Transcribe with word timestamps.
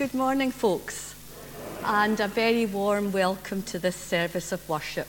Good 0.00 0.14
morning, 0.14 0.50
folks, 0.50 1.14
and 1.84 2.18
a 2.20 2.26
very 2.26 2.64
warm 2.64 3.12
welcome 3.12 3.60
to 3.64 3.78
this 3.78 3.96
service 3.96 4.50
of 4.50 4.66
worship. 4.66 5.06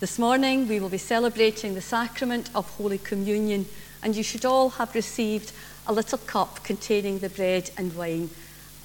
This 0.00 0.18
morning 0.18 0.68
we 0.68 0.80
will 0.80 0.90
be 0.90 0.98
celebrating 0.98 1.74
the 1.74 1.80
sacrament 1.80 2.50
of 2.54 2.68
Holy 2.76 2.98
Communion, 2.98 3.64
and 4.02 4.14
you 4.14 4.22
should 4.22 4.44
all 4.44 4.68
have 4.68 4.94
received 4.94 5.52
a 5.86 5.94
little 5.94 6.18
cup 6.18 6.62
containing 6.62 7.20
the 7.20 7.30
bread 7.30 7.70
and 7.78 7.96
wine. 7.96 8.28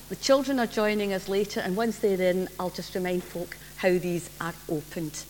The 0.07 0.15
children 0.15 0.61
are 0.61 0.65
joining 0.65 1.11
us 1.11 1.27
later, 1.27 1.59
and 1.59 1.75
once 1.75 1.97
they're 1.97 2.21
in, 2.21 2.47
I'll 2.57 2.69
just 2.69 2.95
remind 2.95 3.25
folk 3.25 3.57
how 3.75 3.97
these 3.97 4.29
are 4.39 4.53
opened. 4.69 5.25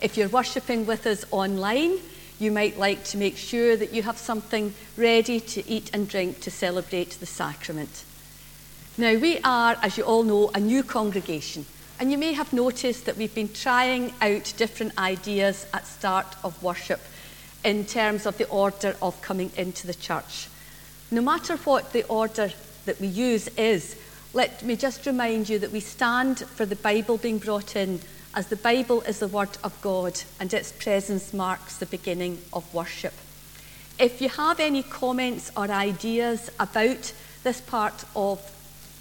If 0.00 0.16
you're 0.16 0.28
worshipping 0.28 0.86
with 0.86 1.08
us 1.08 1.24
online, 1.32 1.98
you 2.38 2.52
might 2.52 2.78
like 2.78 3.02
to 3.06 3.18
make 3.18 3.36
sure 3.36 3.74
that 3.76 3.92
you 3.92 4.04
have 4.04 4.16
something 4.16 4.74
ready 4.96 5.40
to 5.40 5.68
eat 5.68 5.90
and 5.92 6.08
drink 6.08 6.38
to 6.42 6.52
celebrate 6.52 7.18
the 7.18 7.26
sacrament. 7.26 8.04
Now, 9.00 9.14
we 9.14 9.38
are, 9.44 9.78
as 9.80 9.96
you 9.96 10.04
all 10.04 10.24
know, 10.24 10.50
a 10.54 10.60
new 10.60 10.82
congregation, 10.82 11.64
and 11.98 12.12
you 12.12 12.18
may 12.18 12.34
have 12.34 12.52
noticed 12.52 13.06
that 13.06 13.16
we've 13.16 13.34
been 13.34 13.50
trying 13.50 14.12
out 14.20 14.52
different 14.58 14.98
ideas 14.98 15.66
at 15.72 15.86
start 15.86 16.26
of 16.44 16.62
worship 16.62 17.00
in 17.64 17.86
terms 17.86 18.26
of 18.26 18.36
the 18.36 18.46
order 18.48 18.94
of 19.00 19.22
coming 19.22 19.52
into 19.56 19.86
the 19.86 19.94
church. 19.94 20.50
No 21.10 21.22
matter 21.22 21.56
what 21.56 21.94
the 21.94 22.04
order 22.08 22.52
that 22.84 23.00
we 23.00 23.06
use 23.06 23.48
is, 23.56 23.96
let 24.34 24.62
me 24.62 24.76
just 24.76 25.06
remind 25.06 25.48
you 25.48 25.58
that 25.60 25.72
we 25.72 25.80
stand 25.80 26.40
for 26.40 26.66
the 26.66 26.76
Bible 26.76 27.16
being 27.16 27.38
brought 27.38 27.76
in, 27.76 28.00
as 28.34 28.48
the 28.48 28.56
Bible 28.56 29.00
is 29.08 29.20
the 29.20 29.28
Word 29.28 29.56
of 29.64 29.80
God 29.80 30.20
and 30.38 30.52
its 30.52 30.72
presence 30.72 31.32
marks 31.32 31.78
the 31.78 31.86
beginning 31.86 32.42
of 32.52 32.74
worship. 32.74 33.14
If 33.98 34.20
you 34.20 34.28
have 34.28 34.60
any 34.60 34.82
comments 34.82 35.50
or 35.56 35.70
ideas 35.70 36.50
about 36.60 37.14
this 37.44 37.62
part 37.62 38.04
of 38.14 38.46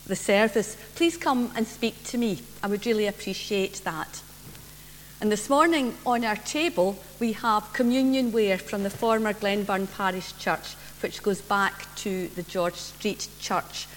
the 0.10 0.16
service, 0.16 0.76
please 0.96 1.16
come 1.16 1.52
and 1.56 1.66
speak 1.66 2.04
to 2.06 2.18
me. 2.18 2.42
I 2.62 2.68
would 2.68 2.86
really 2.86 3.08
appreciate 3.08 3.82
that. 3.86 4.22
And 5.22 5.32
this 5.32 5.50
morning 5.50 5.96
on 6.06 6.26
our 6.26 6.36
table, 6.36 6.98
we 7.20 7.34
have 7.34 7.74
communion 7.74 8.32
ware 8.32 8.58
from 8.58 8.84
the 8.84 8.90
former 8.90 9.34
Glenburn 9.34 9.88
Parish 9.88 10.38
Church, 10.38 10.76
which 11.02 11.24
goes 11.24 11.42
back 11.42 11.94
to 11.98 12.28
the 12.30 12.44
George 12.44 12.76
Street 12.76 13.28
Church. 13.40 13.88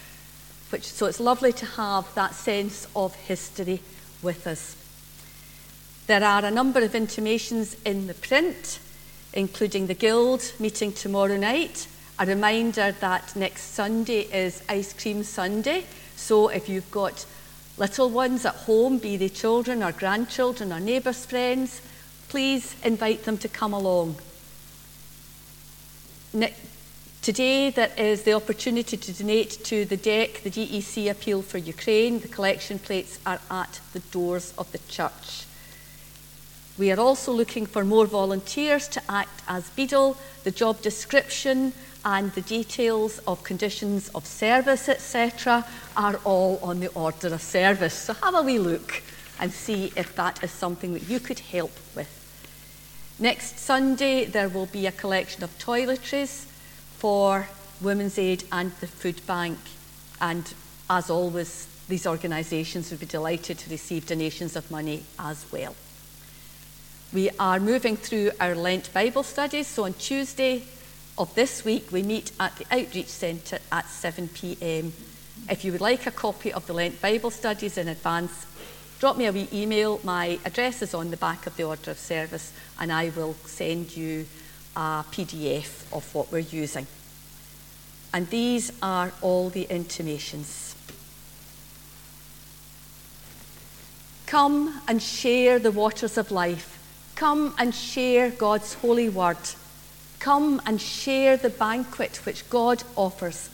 Which, 0.71 0.85
so 0.85 1.07
it's 1.07 1.21
lovely 1.21 1.53
to 1.55 1.67
have 1.67 2.13
that 2.15 2.35
sense 2.35 2.87
of 2.95 3.15
history 3.15 3.81
with 4.23 4.47
us. 4.47 4.77
There 6.09 6.25
are 6.25 6.45
a 6.45 6.51
number 6.51 6.81
of 6.81 6.95
intimations 6.95 7.77
in 7.85 8.07
the 8.09 8.15
print, 8.15 8.81
including 9.33 9.87
the 9.87 9.95
Guild 9.95 10.53
meeting 10.59 10.93
tomorrow 10.93 11.37
night. 11.37 11.87
A 12.19 12.27
reminder 12.27 12.93
that 13.01 13.35
next 13.37 13.75
Sunday 13.75 14.23
is 14.33 14.63
Ice 14.69 14.93
Cream 14.93 15.23
Sunday, 15.23 15.85
so 16.17 16.49
if 16.49 16.69
you've 16.69 16.91
got 16.91 17.27
little 17.79 18.11
ones 18.11 18.45
at 18.45 18.55
home, 18.55 18.99
be 18.99 19.17
they 19.17 19.29
children 19.29 19.83
or 19.83 19.93
grandchildren 19.93 20.73
or 20.73 20.81
neighbours' 20.81 21.25
friends, 21.25 21.81
please 22.29 22.77
invite 22.85 23.25
them 23.25 23.39
to 23.39 23.49
come 23.49 23.73
along. 23.73 24.17
Today, 27.23 27.71
there 27.71 27.93
is 27.97 28.23
the 28.23 28.33
opportunity 28.33 28.97
to 28.97 29.13
donate 29.13 29.63
to 29.65 29.85
the 29.85 29.97
DEC, 29.97 30.43
the 30.43 30.51
DEC 30.51 31.11
Appeal 31.11 31.43
for 31.43 31.59
Ukraine. 31.59 32.19
The 32.19 32.29
collection 32.29 32.79
plates 32.79 33.19
are 33.25 33.41
at 33.51 33.81
the 33.93 34.01
doors 34.01 34.53
of 34.59 34.73
the 34.73 34.79
church. 34.89 35.47
We 36.79 36.91
are 36.91 36.99
also 36.99 37.31
looking 37.33 37.67
for 37.67 37.85
more 37.85 38.07
volunteers 38.07 38.89
to 38.89 39.03
act 39.09 39.43
as 39.47 39.71
beadle. 39.71 40.17
The 40.45 40.51
job 40.51 40.81
description 40.81 41.75
and 42.05 42.33
the 42.33 42.41
details 42.43 43.19
of 43.27 43.45
conditions 43.45 44.09
of 44.11 44.27
service, 44.27 44.89
etc., 44.89 45.65
are 45.97 46.17
all 46.25 46.59
on 46.63 46.81
the 46.81 46.89
order 46.89 47.29
of 47.29 47.43
service. 47.43 47.95
So 47.95 48.15
have 48.15 48.35
a 48.35 48.43
wee 48.43 48.59
look 48.59 49.03
and 49.39 49.53
see 49.53 49.93
if 49.97 50.15
that 50.17 50.43
is 50.43 50.51
something 50.51 50.93
that 50.95 51.09
you 51.09 51.21
could 51.21 51.39
help 51.39 51.73
with. 51.95 52.09
Next 53.19 53.59
Sunday, 53.59 54.25
there 54.25 54.49
will 54.49 54.67
be 54.67 54.87
a 54.87 54.93
collection 54.93 55.45
of 55.45 55.57
toiletries 55.59 56.47
for 56.99 57.49
Women's 57.81 58.19
Aid 58.19 58.45
and 58.51 58.73
the 58.81 58.87
Food 58.87 59.21
Bank. 59.27 59.59
And 60.21 60.53
as 60.89 61.11
always, 61.11 61.69
these 61.89 62.07
organisations 62.07 62.91
would 62.91 63.01
be 63.01 63.07
delighted 63.07 63.59
to 63.59 63.71
receive 63.71 64.07
donations 64.07 64.57
of 64.57 64.71
money 64.71 65.03
as 65.19 65.45
well. 65.53 65.75
We 67.13 67.31
are 67.39 67.61
moving 67.61 67.97
through 67.97 68.31
our 68.41 68.55
Lent 68.55 68.93
Bible 68.95 69.23
studies, 69.23 69.67
so 69.67 69.85
on 69.85 69.93
Tuesday, 69.95 70.63
of 71.19 71.35
this 71.35 71.65
week, 71.65 71.93
we 71.93 72.03
meet 72.03 72.33
at 72.41 72.57
the 72.57 72.67
Outreach 72.71 73.09
Centre 73.09 73.59
at 73.71 73.89
7 73.89 74.29
pm. 74.29 74.93
If 75.49 75.65
you 75.65 75.73
would 75.73 75.81
like 75.81 76.07
a 76.07 76.11
copy 76.11 76.53
of 76.53 76.67
the 76.67 76.73
Lent 76.73 77.01
Bible 77.03 77.31
studies 77.31 77.77
in 77.77 77.89
advance, 77.89 78.47
drop 78.99 79.17
me 79.17 79.27
a 79.27 79.33
wee 79.33 79.49
email. 79.53 80.01
My 80.05 80.39
address 80.45 80.81
is 80.83 80.95
on 80.95 81.11
the 81.11 81.17
back 81.17 81.47
of 81.47 81.57
the 81.57 81.65
order 81.65 81.91
of 81.91 81.99
service, 81.99 82.53
and 82.79 82.93
I 82.93 83.11
will 83.11 83.35
send 83.45 83.97
you 83.97 84.27
a 84.75 85.05
PDF 85.11 85.93
of 85.93 86.15
what 86.15 86.33
we're 86.33 86.39
using. 86.39 86.87
And 88.15 88.29
these 88.31 88.73
are 88.83 89.13
all 89.21 89.51
the 89.51 89.65
intimations. 89.65 90.75
Come 94.27 94.81
and 94.89 95.03
share 95.03 95.59
the 95.59 95.71
waters 95.71 96.17
of 96.17 96.31
life. 96.31 96.79
Come 97.17 97.55
and 97.59 97.75
share 97.75 98.31
God's 98.31 98.75
holy 98.75 99.11
word. 99.11 99.37
Come 100.23 100.63
and 100.65 100.81
share 100.81 101.37
the 101.37 101.51
banquet 101.51 102.25
which 102.25 102.49
God 102.49 102.85
offers. 102.95 103.51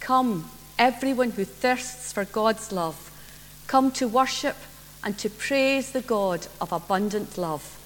Come, 0.00 0.50
everyone 0.76 1.30
who 1.30 1.44
thirsts 1.44 2.12
for 2.12 2.24
God's 2.24 2.72
love. 2.72 3.12
Come 3.68 3.92
to 3.92 4.08
worship 4.08 4.56
and 5.04 5.16
to 5.18 5.30
praise 5.30 5.92
the 5.92 6.00
God 6.00 6.48
of 6.60 6.72
abundant 6.72 7.38
love. 7.38 7.78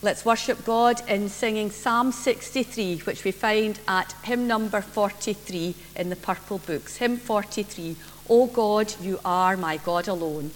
Let's 0.00 0.24
worship 0.24 0.64
God 0.64 1.02
in 1.08 1.28
singing 1.28 1.72
Psalm 1.72 2.12
63, 2.12 2.98
which 2.98 3.24
we 3.24 3.32
find 3.32 3.80
at 3.88 4.14
hymn 4.22 4.46
number 4.46 4.80
43 4.80 5.74
in 5.96 6.10
the 6.10 6.16
purple 6.16 6.58
books. 6.58 6.98
Hymn 6.98 7.16
43 7.16 7.96
O 8.30 8.46
God, 8.46 8.94
you 9.00 9.18
are 9.24 9.56
my 9.56 9.78
God 9.78 10.06
alone. 10.06 10.52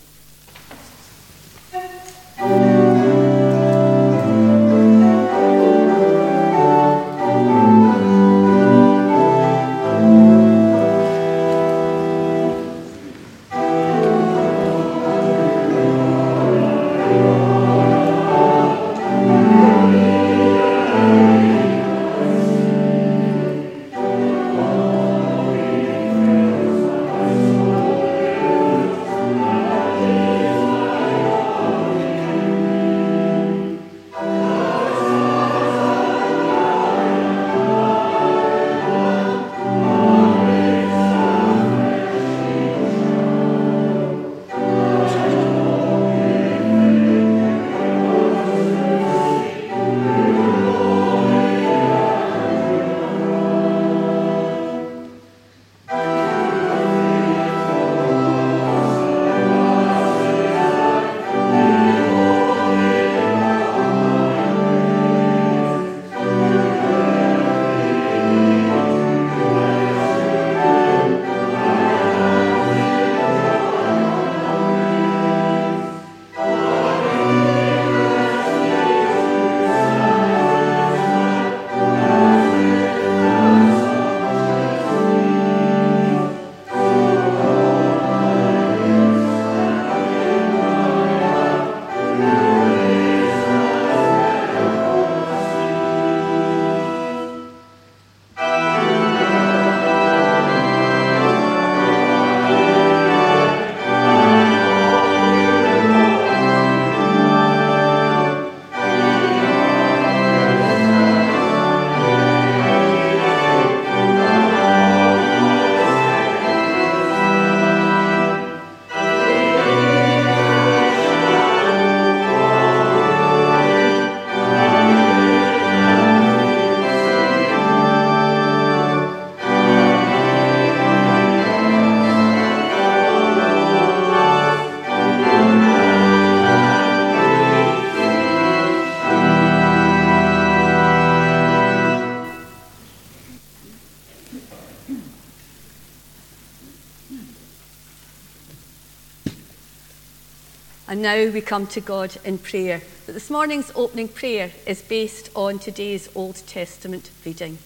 We 151.38 151.42
come 151.42 151.68
to 151.68 151.80
God 151.80 152.16
in 152.24 152.36
prayer. 152.36 152.82
But 153.06 153.14
this 153.14 153.30
morning's 153.30 153.70
opening 153.76 154.08
prayer 154.08 154.50
is 154.66 154.82
based 154.82 155.30
on 155.36 155.60
today's 155.60 156.08
Old 156.16 156.34
Testament 156.48 157.12
reading. 157.24 157.58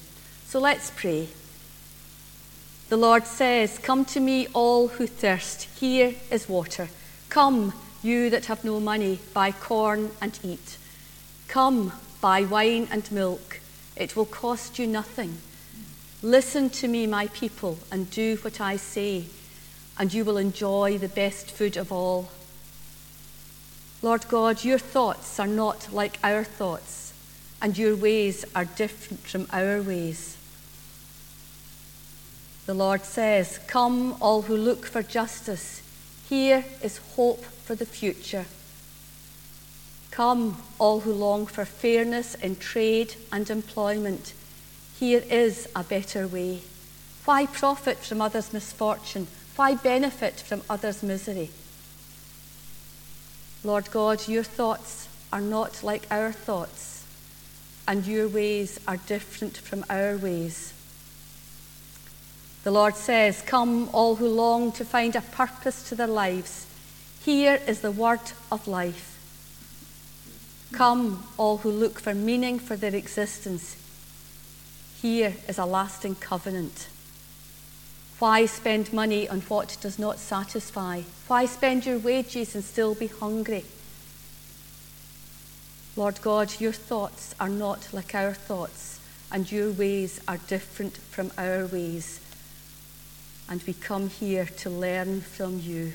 So 0.45 0.61
let's 0.61 0.91
pray. 0.91 1.29
The 2.91 2.99
Lord 2.99 3.25
says, 3.25 3.79
Come 3.79 4.05
to 4.05 4.21
me, 4.21 4.47
all 4.53 4.89
who 4.89 5.07
thirst. 5.07 5.63
Here 5.81 6.15
is 6.31 6.51
water. 6.51 6.91
Come, 7.31 7.73
you 8.03 8.29
that 8.29 8.45
have 8.45 8.63
no 8.63 8.79
money, 8.79 9.21
buy 9.33 9.53
corn 9.53 10.11
and 10.21 10.39
eat. 10.45 10.77
Come, 11.49 11.95
buy 12.21 12.45
wine 12.45 12.89
and 12.91 13.11
milk. 13.11 13.61
It 13.97 14.17
will 14.17 14.27
cost 14.27 14.79
you 14.79 14.87
nothing. 14.87 15.39
Listen 16.23 16.69
to 16.69 16.89
me, 16.89 17.07
my 17.07 17.29
people, 17.29 17.79
and 17.91 18.11
do 18.11 18.37
what 18.43 18.61
I 18.61 18.77
say, 18.77 19.25
and 19.99 20.13
you 20.13 20.27
will 20.27 20.37
enjoy 20.37 20.99
the 20.99 21.09
best 21.09 21.51
food 21.51 21.79
of 21.79 21.91
all. 21.91 22.29
Lord 24.03 24.27
God, 24.27 24.65
your 24.65 24.81
thoughts 24.81 25.39
are 25.39 25.47
not 25.47 25.93
like 25.93 26.19
our 26.25 26.43
thoughts, 26.43 27.13
and 27.63 27.79
your 27.79 27.95
ways 27.95 28.45
are 28.53 28.65
different 28.65 29.21
from 29.21 29.47
our 29.53 29.81
ways. 29.81 30.37
The 32.67 32.75
Lord 32.75 33.05
says, 33.05 33.61
Come, 33.69 34.17
all 34.21 34.43
who 34.43 34.57
look 34.57 34.87
for 34.87 35.03
justice. 35.05 35.83
Here 36.29 36.65
is 36.83 36.99
hope 37.15 37.45
for 37.45 37.77
the 37.77 37.87
future. 37.87 38.47
Come, 40.11 40.61
all 40.79 41.01
who 41.01 41.13
long 41.13 41.47
for 41.47 41.65
fairness 41.65 42.35
in 42.35 42.57
trade 42.57 43.15
and 43.31 43.49
employment. 43.49 44.33
Here 44.99 45.23
is 45.31 45.69
a 45.77 45.85
better 45.85 46.27
way. 46.27 46.63
Why 47.25 47.47
profit 47.47 47.99
from 47.99 48.21
others' 48.21 48.53
misfortune? 48.53 49.29
Why 49.55 49.75
benefit 49.77 50.41
from 50.41 50.63
others' 50.69 51.03
misery? 51.03 51.51
Lord 53.65 53.91
God, 53.91 54.27
your 54.27 54.43
thoughts 54.43 55.09
are 55.33 55.41
not 55.41 55.83
like 55.83 56.07
our 56.11 56.33
thoughts, 56.33 57.05
and 57.87 58.07
your 58.07 58.29
ways 58.29 58.81
are 58.89 58.97
different 58.97 59.57
from 59.57 59.85
our 59.89 60.17
ways. 60.17 60.73
The 62.65 62.71
Lord 62.71 62.97
says, 62.97 63.43
Come, 63.43 63.89
all 63.93 64.17
who 64.17 64.29
long 64.29 64.73
to 64.73 64.85
find 64.85 65.17
a 65.17 65.21
purpose 65.21 65.89
to 65.89 65.95
their 65.95 66.07
lives. 66.07 66.67
Here 67.25 67.61
is 67.67 67.81
the 67.81 67.91
word 67.91 68.21
of 68.51 68.67
life. 68.67 69.09
Come, 70.73 71.25
all 71.37 71.59
who 71.59 71.71
look 71.71 72.01
for 72.01 72.15
meaning 72.15 72.59
for 72.59 72.77
their 72.77 72.95
existence. 72.95 73.77
Here 75.01 75.35
is 75.49 75.59
a 75.59 75.67
lasting 75.67 76.17
covenant. 76.17 76.89
Why 78.23 78.47
spend 78.47 78.93
money 78.93 79.29
on 79.29 79.41
what 79.41 79.77
does 79.81 79.99
not 79.99 80.21
satisfy? 80.21 81.01
Why 81.27 81.45
spend 81.45 81.85
your 81.85 81.99
wages 81.99 82.55
and 82.55 82.63
still 82.63 82.95
be 82.95 83.09
hungry? 83.09 83.65
Lord 85.97 86.23
God, 86.23 86.61
your 86.61 86.73
thoughts 86.73 87.35
are 87.41 87.49
not 87.49 87.89
like 87.93 88.15
our 88.15 88.33
thoughts, 88.33 89.01
and 89.33 89.51
your 89.51 89.73
ways 89.73 90.21
are 90.29 90.37
different 90.37 90.99
from 90.99 91.33
our 91.37 91.67
ways. 91.67 92.21
And 93.49 93.61
we 93.65 93.73
come 93.73 94.09
here 94.09 94.45
to 94.45 94.71
learn 94.71 95.23
from 95.23 95.59
you. 95.59 95.95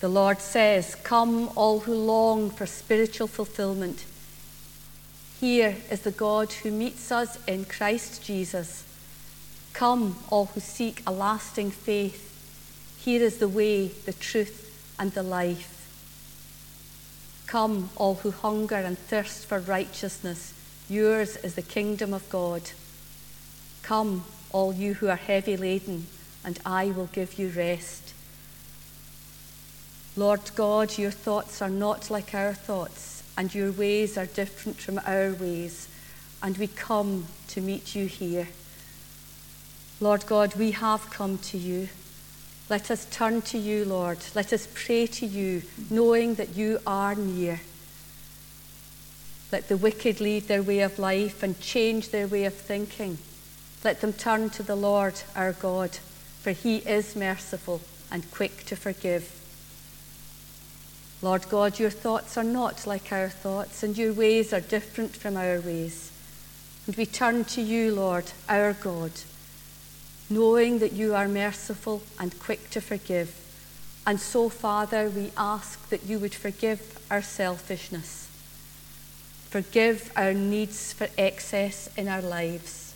The 0.00 0.10
Lord 0.10 0.42
says, 0.42 0.94
Come, 0.96 1.48
all 1.56 1.80
who 1.80 1.94
long 1.94 2.50
for 2.50 2.66
spiritual 2.66 3.28
fulfillment. 3.28 4.04
Here 5.40 5.76
is 5.90 6.02
the 6.02 6.10
God 6.10 6.52
who 6.52 6.70
meets 6.70 7.10
us 7.10 7.38
in 7.46 7.64
Christ 7.64 8.22
Jesus 8.22 8.85
Come, 9.76 10.16
all 10.30 10.46
who 10.46 10.60
seek 10.60 11.02
a 11.06 11.12
lasting 11.12 11.70
faith. 11.70 12.96
Here 12.98 13.20
is 13.20 13.36
the 13.36 13.46
way, 13.46 13.88
the 13.88 14.14
truth, 14.14 14.94
and 14.98 15.12
the 15.12 15.22
life. 15.22 15.86
Come, 17.46 17.90
all 17.94 18.14
who 18.14 18.30
hunger 18.30 18.76
and 18.76 18.96
thirst 18.96 19.44
for 19.44 19.58
righteousness. 19.58 20.54
Yours 20.88 21.36
is 21.36 21.56
the 21.56 21.62
kingdom 21.62 22.14
of 22.14 22.26
God. 22.30 22.62
Come, 23.82 24.24
all 24.50 24.72
you 24.72 24.94
who 24.94 25.08
are 25.08 25.16
heavy 25.16 25.58
laden, 25.58 26.06
and 26.42 26.58
I 26.64 26.86
will 26.86 27.10
give 27.12 27.38
you 27.38 27.50
rest. 27.50 28.14
Lord 30.16 30.52
God, 30.54 30.96
your 30.96 31.10
thoughts 31.10 31.60
are 31.60 31.68
not 31.68 32.10
like 32.10 32.34
our 32.34 32.54
thoughts, 32.54 33.22
and 33.36 33.54
your 33.54 33.72
ways 33.72 34.16
are 34.16 34.24
different 34.24 34.78
from 34.78 34.98
our 35.06 35.34
ways, 35.34 35.86
and 36.42 36.56
we 36.56 36.66
come 36.66 37.26
to 37.48 37.60
meet 37.60 37.94
you 37.94 38.06
here. 38.06 38.48
Lord 39.98 40.26
God, 40.26 40.54
we 40.56 40.72
have 40.72 41.08
come 41.08 41.38
to 41.38 41.56
you. 41.56 41.88
Let 42.68 42.90
us 42.90 43.06
turn 43.06 43.40
to 43.42 43.56
you, 43.56 43.86
Lord. 43.86 44.18
Let 44.34 44.52
us 44.52 44.68
pray 44.74 45.06
to 45.06 45.26
you, 45.26 45.62
knowing 45.88 46.34
that 46.34 46.54
you 46.54 46.80
are 46.86 47.14
near. 47.14 47.60
Let 49.50 49.68
the 49.68 49.76
wicked 49.78 50.20
leave 50.20 50.48
their 50.48 50.62
way 50.62 50.80
of 50.80 50.98
life 50.98 51.42
and 51.42 51.58
change 51.60 52.10
their 52.10 52.26
way 52.26 52.44
of 52.44 52.52
thinking. 52.52 53.16
Let 53.84 54.02
them 54.02 54.12
turn 54.12 54.50
to 54.50 54.62
the 54.62 54.76
Lord 54.76 55.14
our 55.34 55.52
God, 55.52 55.92
for 56.42 56.50
he 56.50 56.78
is 56.78 57.16
merciful 57.16 57.80
and 58.10 58.30
quick 58.30 58.66
to 58.66 58.76
forgive. 58.76 59.32
Lord 61.22 61.48
God, 61.48 61.78
your 61.78 61.90
thoughts 61.90 62.36
are 62.36 62.44
not 62.44 62.86
like 62.86 63.12
our 63.12 63.30
thoughts, 63.30 63.82
and 63.82 63.96
your 63.96 64.12
ways 64.12 64.52
are 64.52 64.60
different 64.60 65.16
from 65.16 65.38
our 65.38 65.58
ways. 65.60 66.12
And 66.86 66.96
we 66.96 67.06
turn 67.06 67.44
to 67.44 67.62
you, 67.62 67.94
Lord, 67.94 68.32
our 68.46 68.74
God 68.74 69.12
knowing 70.28 70.80
that 70.80 70.92
you 70.92 71.14
are 71.14 71.28
merciful 71.28 72.02
and 72.18 72.38
quick 72.40 72.70
to 72.70 72.80
forgive. 72.80 73.34
And 74.06 74.20
so, 74.20 74.48
Father, 74.48 75.08
we 75.08 75.30
ask 75.36 75.88
that 75.88 76.04
you 76.04 76.18
would 76.18 76.34
forgive 76.34 76.98
our 77.10 77.22
selfishness, 77.22 78.28
forgive 79.48 80.12
our 80.16 80.32
needs 80.32 80.92
for 80.92 81.08
excess 81.16 81.88
in 81.96 82.08
our 82.08 82.22
lives. 82.22 82.94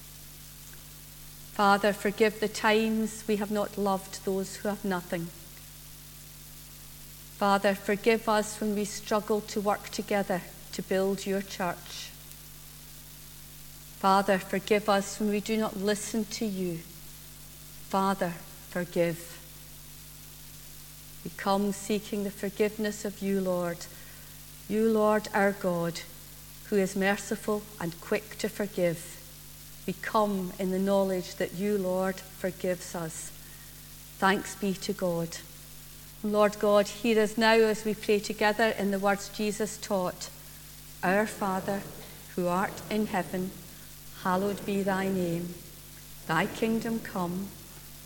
Father, 1.53 1.93
forgive 1.93 2.41
the 2.41 2.49
times 2.49 3.25
we 3.29 3.37
have 3.37 3.51
not 3.51 3.77
loved 3.77 4.25
those 4.25 4.57
who 4.57 4.69
have 4.69 4.85
nothing. 4.85 5.29
Father, 7.39 7.75
forgive 7.75 8.29
us 8.29 8.61
when 8.61 8.75
we 8.75 8.85
struggle 8.85 9.41
to 9.43 9.61
work 9.61 9.89
together 9.91 10.43
to 10.73 10.83
build 10.83 11.27
your 11.27 11.43
church. 11.43 12.11
Father, 13.99 14.39
forgive 14.39 14.89
us 14.89 15.19
when 15.21 15.31
we 15.31 15.41
do 15.41 15.57
not 15.57 15.77
listen 15.77 16.25
to 16.27 16.47
you 16.47 16.81
Father, 17.91 18.35
forgive. 18.69 19.37
We 21.25 21.33
come 21.37 21.73
seeking 21.73 22.23
the 22.23 22.31
forgiveness 22.31 23.05
of 23.05 23.21
you, 23.21 23.41
Lord. 23.41 23.79
You, 24.69 24.89
Lord, 24.89 25.27
our 25.35 25.51
God, 25.51 26.03
who 26.67 26.77
is 26.77 26.95
merciful 26.95 27.63
and 27.81 28.01
quick 28.01 28.39
to 28.39 28.49
forgive. 28.49 29.21
We 29.89 29.95
come 29.95 30.53
in 30.61 30.71
the 30.71 30.79
knowledge 30.79 31.35
that 31.35 31.55
you, 31.55 31.79
Lord, 31.79 32.15
forgives 32.15 32.95
us. 32.95 33.33
Thanks 34.19 34.55
be 34.55 34.73
to 34.75 34.93
God. 34.93 35.39
Lord 36.23 36.61
God, 36.61 36.87
hear 36.87 37.21
us 37.21 37.37
now 37.37 37.55
as 37.55 37.85
we 37.85 37.95
pray 37.95 38.21
together 38.21 38.69
in 38.79 38.93
the 38.93 39.01
words 39.01 39.31
Jesus 39.31 39.79
taught. 39.79 40.31
Our 41.03 41.27
Father, 41.27 41.83
who 42.37 42.47
art 42.47 42.83
in 42.89 43.07
heaven, 43.07 43.51
hallowed 44.23 44.65
be 44.65 44.85
thy 44.85 45.09
name. 45.09 45.55
Thy 46.29 46.47
kingdom 46.47 47.01
come. 47.01 47.49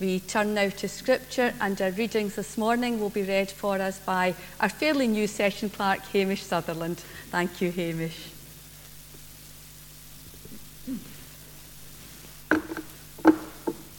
We 0.00 0.20
turn 0.20 0.54
now 0.54 0.70
to 0.70 0.88
Scripture, 0.88 1.52
and 1.60 1.78
our 1.82 1.90
readings 1.90 2.36
this 2.36 2.56
morning 2.56 2.98
will 2.98 3.10
be 3.10 3.22
read 3.22 3.50
for 3.50 3.76
us 3.76 3.98
by 3.98 4.34
our 4.58 4.70
fairly 4.70 5.06
new 5.06 5.26
session 5.26 5.68
clerk, 5.68 6.00
Hamish 6.06 6.42
Sutherland. 6.42 7.02
Thank 7.30 7.60
you, 7.60 7.70
Hamish. 7.70 8.30
The 12.48 12.60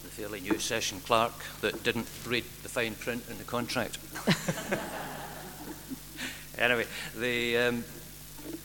fairly 0.09 0.39
new 0.39 0.57
session 0.57 1.01
clerk 1.01 1.33
that 1.61 1.83
didn't 1.83 2.07
read 2.25 2.45
the 2.63 2.69
fine 2.69 2.95
print 2.95 3.23
in 3.29 3.37
the 3.37 3.43
contract. 3.43 3.99
anyway, 6.57 6.87
the, 7.15 7.57
um, 7.57 7.83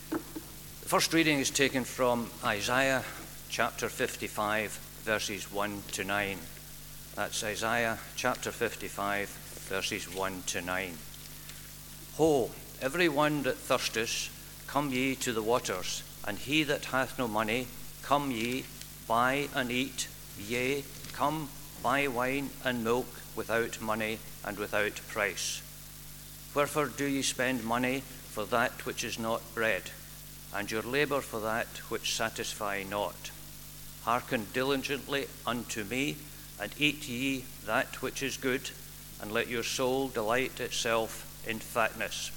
the 0.08 0.88
first 0.88 1.12
reading 1.12 1.38
is 1.38 1.50
taken 1.50 1.84
from 1.84 2.30
Isaiah 2.42 3.04
chapter 3.50 3.90
55, 3.90 4.70
verses 5.04 5.52
1 5.52 5.82
to 5.92 6.04
9. 6.04 6.38
That's 7.16 7.42
Isaiah 7.44 7.98
chapter 8.14 8.52
55, 8.52 9.30
verses 9.70 10.14
1 10.14 10.42
to 10.48 10.60
9. 10.60 10.92
Ho, 12.18 12.50
every 12.82 13.08
one 13.08 13.42
that 13.44 13.56
thirsteth, 13.56 14.28
come 14.66 14.90
ye 14.90 15.14
to 15.16 15.32
the 15.32 15.42
waters, 15.42 16.02
and 16.28 16.36
he 16.36 16.62
that 16.64 16.84
hath 16.84 17.18
no 17.18 17.26
money, 17.26 17.68
come 18.02 18.30
ye, 18.30 18.66
buy 19.08 19.48
and 19.54 19.72
eat, 19.72 20.08
yea, 20.38 20.84
come, 21.14 21.48
buy 21.82 22.06
wine 22.06 22.50
and 22.62 22.84
milk 22.84 23.08
without 23.34 23.80
money 23.80 24.18
and 24.44 24.58
without 24.58 24.96
price. 25.08 25.62
Wherefore 26.52 26.88
do 26.88 27.06
ye 27.06 27.22
spend 27.22 27.64
money 27.64 28.00
for 28.28 28.44
that 28.44 28.84
which 28.84 29.02
is 29.02 29.18
not 29.18 29.54
bread, 29.54 29.84
and 30.54 30.70
your 30.70 30.82
labour 30.82 31.22
for 31.22 31.40
that 31.40 31.78
which 31.88 32.14
satisfy 32.14 32.82
not? 32.82 33.30
Hearken 34.04 34.48
diligently 34.52 35.28
unto 35.46 35.82
me, 35.82 36.18
and 36.60 36.72
eat 36.78 37.08
ye 37.08 37.44
that 37.66 38.02
which 38.02 38.22
is 38.22 38.36
good, 38.36 38.70
and 39.20 39.32
let 39.32 39.48
your 39.48 39.62
soul 39.62 40.08
delight 40.08 40.60
itself 40.60 41.26
in 41.46 41.58
fatness. 41.58 42.30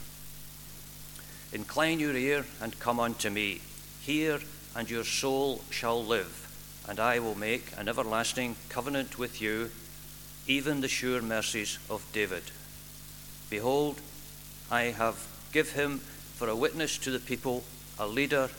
Incline 1.51 1.99
your 1.99 2.15
ear 2.15 2.45
and 2.61 2.79
come 2.79 2.99
unto 2.99 3.29
me. 3.29 3.61
Hear, 4.01 4.39
and 4.75 4.89
your 4.89 5.03
soul 5.03 5.61
shall 5.69 6.03
live, 6.03 6.47
and 6.87 6.99
I 6.99 7.19
will 7.19 7.35
make 7.35 7.71
an 7.77 7.89
everlasting 7.89 8.55
covenant 8.69 9.17
with 9.17 9.41
you, 9.41 9.71
even 10.47 10.81
the 10.81 10.87
sure 10.87 11.21
mercies 11.21 11.79
of 11.89 12.05
David. 12.13 12.43
Behold, 13.49 13.99
I 14.69 14.83
have 14.83 15.27
give 15.51 15.71
him 15.71 15.99
for 15.99 16.47
a 16.47 16.55
witness 16.55 16.97
to 16.99 17.11
the 17.11 17.19
people, 17.19 17.63
a 17.97 18.07
leader 18.07 18.49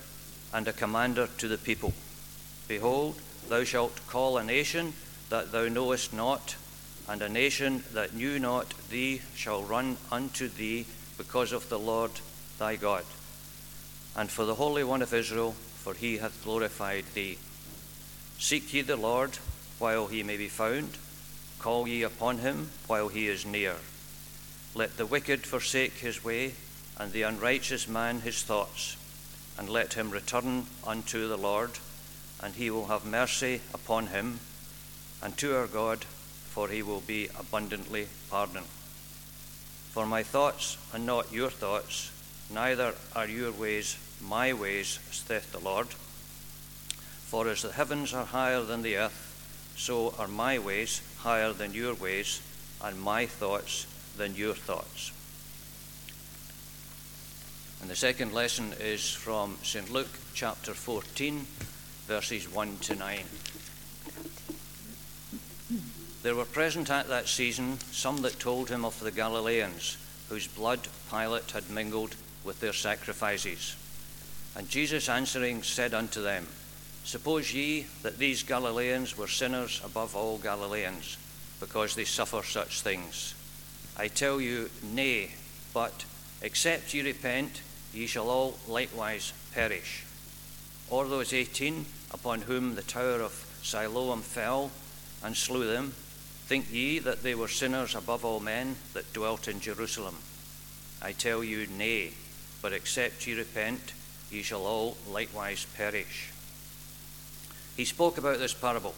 and 0.53 0.67
a 0.67 0.73
commander 0.73 1.29
to 1.39 1.49
the 1.49 1.59
people. 1.59 1.93
Behold, 2.67 3.21
thou 3.49 3.65
shalt 3.65 4.07
call 4.07 4.37
a 4.37 4.45
nation 4.45 4.93
that 5.31 5.53
thou 5.53 5.69
knowest 5.69 6.13
not, 6.13 6.57
and 7.09 7.23
a 7.23 7.29
nation 7.29 7.83
that 7.93 8.15
knew 8.15 8.39
not 8.39 8.75
thee 8.91 9.23
shall 9.35 9.63
run 9.63 9.97
unto 10.13 10.49
thee 10.49 10.87
because 11.17 11.53
of 11.53 11.69
the 11.69 11.79
Lord 11.79 12.13
thy 12.59 12.77
God, 12.77 13.05
and 14.15 14.31
for 14.31 14.45
the 14.45 14.57
Holy 14.57 14.85
One 14.85 15.03
of 15.03 15.15
Israel, 15.15 15.53
for 15.53 15.95
he 15.95 16.19
hath 16.19 16.45
glorified 16.45 17.05
thee. 17.15 17.39
Seek 18.39 18.73
ye 18.75 18.83
the 18.83 18.97
Lord 18.97 19.39
while 19.79 20.09
he 20.09 20.23
may 20.23 20.37
be 20.37 20.49
found, 20.49 20.99
call 21.59 21.89
ye 21.89 22.03
upon 22.03 22.39
him 22.39 22.71
while 22.87 23.09
he 23.09 23.29
is 23.29 23.47
near. 23.47 23.77
Let 24.75 24.97
the 24.97 25.07
wicked 25.07 25.47
forsake 25.47 25.95
his 25.95 26.25
way, 26.25 26.55
and 26.99 27.13
the 27.13 27.23
unrighteous 27.23 27.89
man 27.89 28.21
his 28.21 28.43
thoughts, 28.43 28.97
and 29.59 29.69
let 29.69 29.95
him 29.95 30.11
return 30.11 30.67
unto 30.87 31.29
the 31.29 31.39
Lord, 31.39 31.71
and 32.43 32.55
he 32.55 32.71
will 32.71 32.87
have 32.87 33.05
mercy 33.05 33.61
upon 33.75 34.09
him, 34.09 34.41
and 35.23 35.37
to 35.39 35.57
our 35.57 35.67
God, 35.67 36.05
for 36.05 36.69
he 36.69 36.83
will 36.83 37.01
be 37.01 37.29
abundantly 37.39 38.09
pardoned. 38.31 38.67
For 39.91 40.07
my 40.07 40.23
thoughts 40.23 40.77
are 40.93 40.99
not 40.99 41.33
your 41.33 41.51
thoughts, 41.51 42.11
neither 42.51 42.95
are 43.15 43.27
your 43.27 43.53
ways 43.53 43.97
my 44.21 44.53
ways, 44.53 44.99
saith 45.11 45.53
the 45.53 45.59
Lord. 45.59 45.89
For 45.89 47.49
as 47.49 47.63
the 47.63 47.73
heavens 47.73 48.13
are 48.13 48.27
higher 48.27 48.63
than 48.63 48.83
the 48.83 48.97
earth, 48.97 49.73
so 49.77 50.15
are 50.19 50.29
my 50.29 50.59
ways 50.59 51.01
higher 51.19 51.53
than 51.53 51.75
your 51.75 51.95
ways, 51.95 52.41
and 52.83 53.01
my 53.01 53.27
thoughts 53.27 53.87
than 54.17 54.35
your 54.35 54.55
thoughts. 54.55 55.13
And 57.81 57.89
the 57.89 57.97
second 57.97 58.35
lesson 58.35 58.75
is 58.79 59.11
from 59.11 59.57
St. 59.63 59.91
Luke 59.91 60.19
chapter 60.35 60.75
14, 60.75 61.47
verses 62.07 62.53
1 62.53 62.79
to 62.83 62.95
9. 62.95 63.21
There 66.23 66.35
were 66.35 66.45
present 66.45 66.91
at 66.91 67.09
that 67.09 67.29
season 67.29 67.79
some 67.93 68.19
that 68.23 68.39
told 68.39 68.69
him 68.69 68.85
of 68.85 69.01
the 69.01 69.11
Galileans, 69.11 69.97
whose 70.29 70.47
blood 70.47 70.81
Pilate 71.11 71.51
had 71.53 71.71
mingled 71.71 72.15
with 72.45 72.61
their 72.61 72.75
sacrifices. 72.75 73.75
And 74.55 74.69
Jesus 74.69 75.09
answering 75.09 75.63
said 75.63 75.95
unto 75.95 76.23
them, 76.23 76.47
Suppose 77.05 77.55
ye 77.55 77.87
that 78.03 78.19
these 78.19 78.43
Galileans 78.43 79.17
were 79.17 79.29
sinners 79.29 79.81
above 79.83 80.15
all 80.15 80.37
Galileans, 80.37 81.17
because 81.59 81.95
they 81.95 82.05
suffer 82.05 82.43
such 82.43 82.83
things? 82.83 83.35
I 83.97 84.09
tell 84.09 84.43
you, 84.43 84.69
nay, 84.83 85.31
but 85.73 86.05
except 86.43 86.93
ye 86.93 87.01
repent, 87.01 87.63
ye 87.95 88.07
shall 88.07 88.29
all 88.29 88.59
likewise 88.69 89.33
perish. 89.55 90.05
Or 90.91 91.07
those 91.07 91.33
eighteen 91.33 91.87
upon 92.11 92.43
whom 92.43 92.75
the 92.75 92.83
tower 92.83 93.23
of 93.23 93.47
Siloam 93.63 94.21
fell 94.21 94.71
and 95.25 95.37
slew 95.37 95.67
them, 95.67 95.95
think 96.51 96.73
ye 96.73 96.99
that 96.99 97.23
they 97.23 97.37
were 97.37 97.47
sinners 97.47 97.95
above 97.95 98.25
all 98.25 98.41
men 98.41 98.75
that 98.93 99.13
dwelt 99.13 99.47
in 99.47 99.61
Jerusalem? 99.61 100.17
I 101.01 101.13
tell 101.13 101.45
you, 101.45 101.69
nay, 101.69 102.11
but 102.61 102.73
except 102.73 103.25
ye 103.25 103.35
repent, 103.35 103.93
ye 104.33 104.43
shall 104.43 104.67
all 104.67 104.97
likewise 105.09 105.65
perish. 105.77 106.33
He 107.77 107.85
spoke 107.85 108.19
about 108.19 108.41
this 108.41 108.53
parable. 108.53 108.97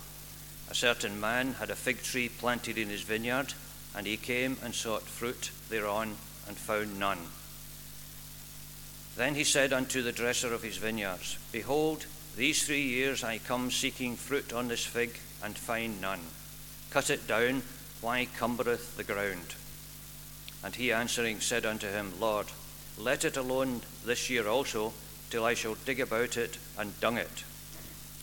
A 0.71 0.75
certain 0.75 1.21
man 1.21 1.53
had 1.53 1.69
a 1.69 1.77
fig 1.77 2.03
tree 2.03 2.31
planted 2.31 2.79
in 2.79 2.89
his 2.89 3.03
vineyard, 3.03 3.53
and 3.95 4.07
he 4.07 4.17
came 4.17 4.57
and 4.63 4.75
sought 4.75 5.03
fruit 5.03 5.51
thereon, 5.69 6.17
and 6.49 6.57
found 6.57 6.99
none. 6.99 7.21
Then 9.15 9.35
he 9.35 9.45
said 9.45 9.75
unto 9.75 10.01
the 10.01 10.11
dresser 10.11 10.55
of 10.55 10.63
his 10.63 10.79
vineyards, 10.79 11.37
Behold, 11.53 12.07
these 12.35 12.65
three 12.65 12.81
years 12.81 13.23
I 13.23 13.37
come 13.37 13.71
seeking 13.71 14.17
fruit 14.17 14.55
on 14.55 14.69
this 14.69 14.87
fig, 14.87 15.19
and 15.45 15.55
find 15.55 16.01
none. 16.01 16.21
Cut 16.93 17.09
it 17.09 17.27
down, 17.27 17.63
why 18.03 18.29
cumbereth 18.39 18.99
the 18.99 19.05
ground? 19.05 19.55
And 20.63 20.75
he 20.75 20.93
answering 20.93 21.41
said 21.41 21.65
unto 21.65 21.89
him, 21.89 22.13
Lord, 22.21 22.49
let 22.99 23.25
it 23.25 23.39
alone 23.39 23.81
this 24.05 24.29
year 24.29 24.47
also, 24.47 24.93
till 25.31 25.47
I 25.47 25.55
shall 25.55 25.75
dig 25.87 26.01
about 26.01 26.37
it 26.37 26.59
and 26.79 27.01
dung 27.01 27.17
it. 27.17 27.45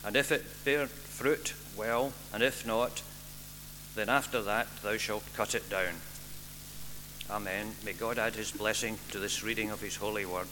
And 0.04 0.14
if 0.14 0.30
it 0.30 0.64
bear 0.64 0.86
fruit, 0.86 1.54
well, 1.76 2.12
and 2.32 2.44
if 2.44 2.64
not, 2.64 3.02
then 3.96 4.08
after 4.08 4.40
that 4.42 4.68
thou 4.84 4.96
shalt 4.96 5.24
cut 5.34 5.56
it 5.56 5.68
down. 5.68 5.94
Amen. 7.28 7.74
May 7.84 7.92
God 7.92 8.18
add 8.18 8.34
his 8.34 8.52
blessing 8.52 8.98
to 9.10 9.18
this 9.18 9.42
reading 9.42 9.70
of 9.70 9.80
his 9.80 9.96
holy 9.96 10.24
word. 10.24 10.48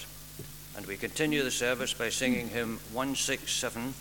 And 0.77 0.87
we 0.87 0.97
continue 0.97 1.45
the 1.45 1.51
service 1.53 1.95
by 1.95 2.09
singing 2.09 2.49
hymn 2.49 2.81
167 2.93 3.95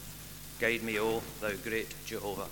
Guide 0.60 0.82
me, 0.82 1.00
O 1.00 1.22
thou 1.40 1.52
great 1.64 1.94
Jehovah. 2.08 2.48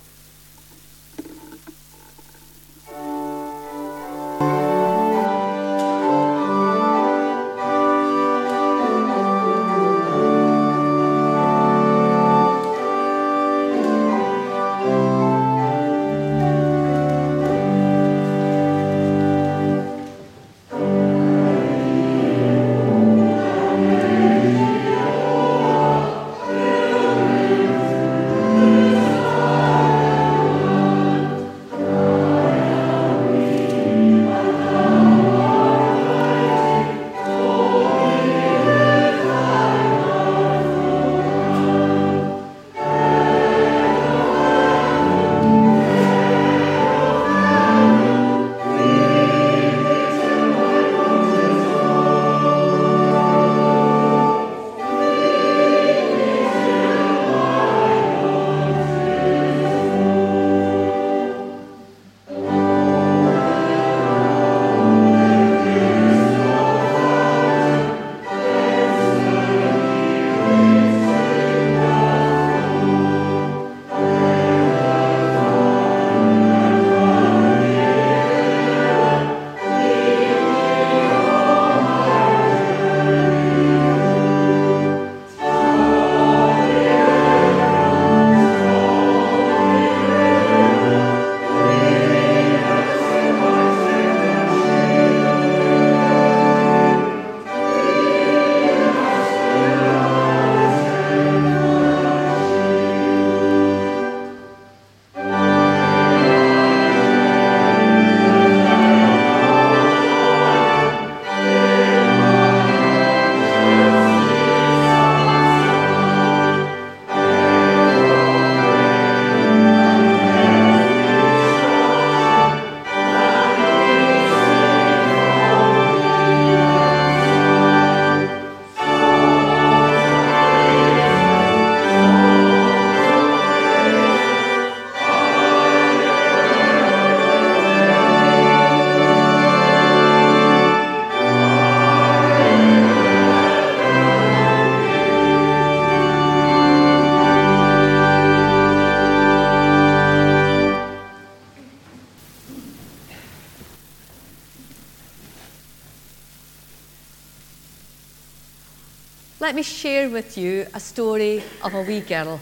Story 160.86 161.42
of 161.62 161.74
a 161.74 161.82
wee 161.82 162.00
girl. 162.00 162.40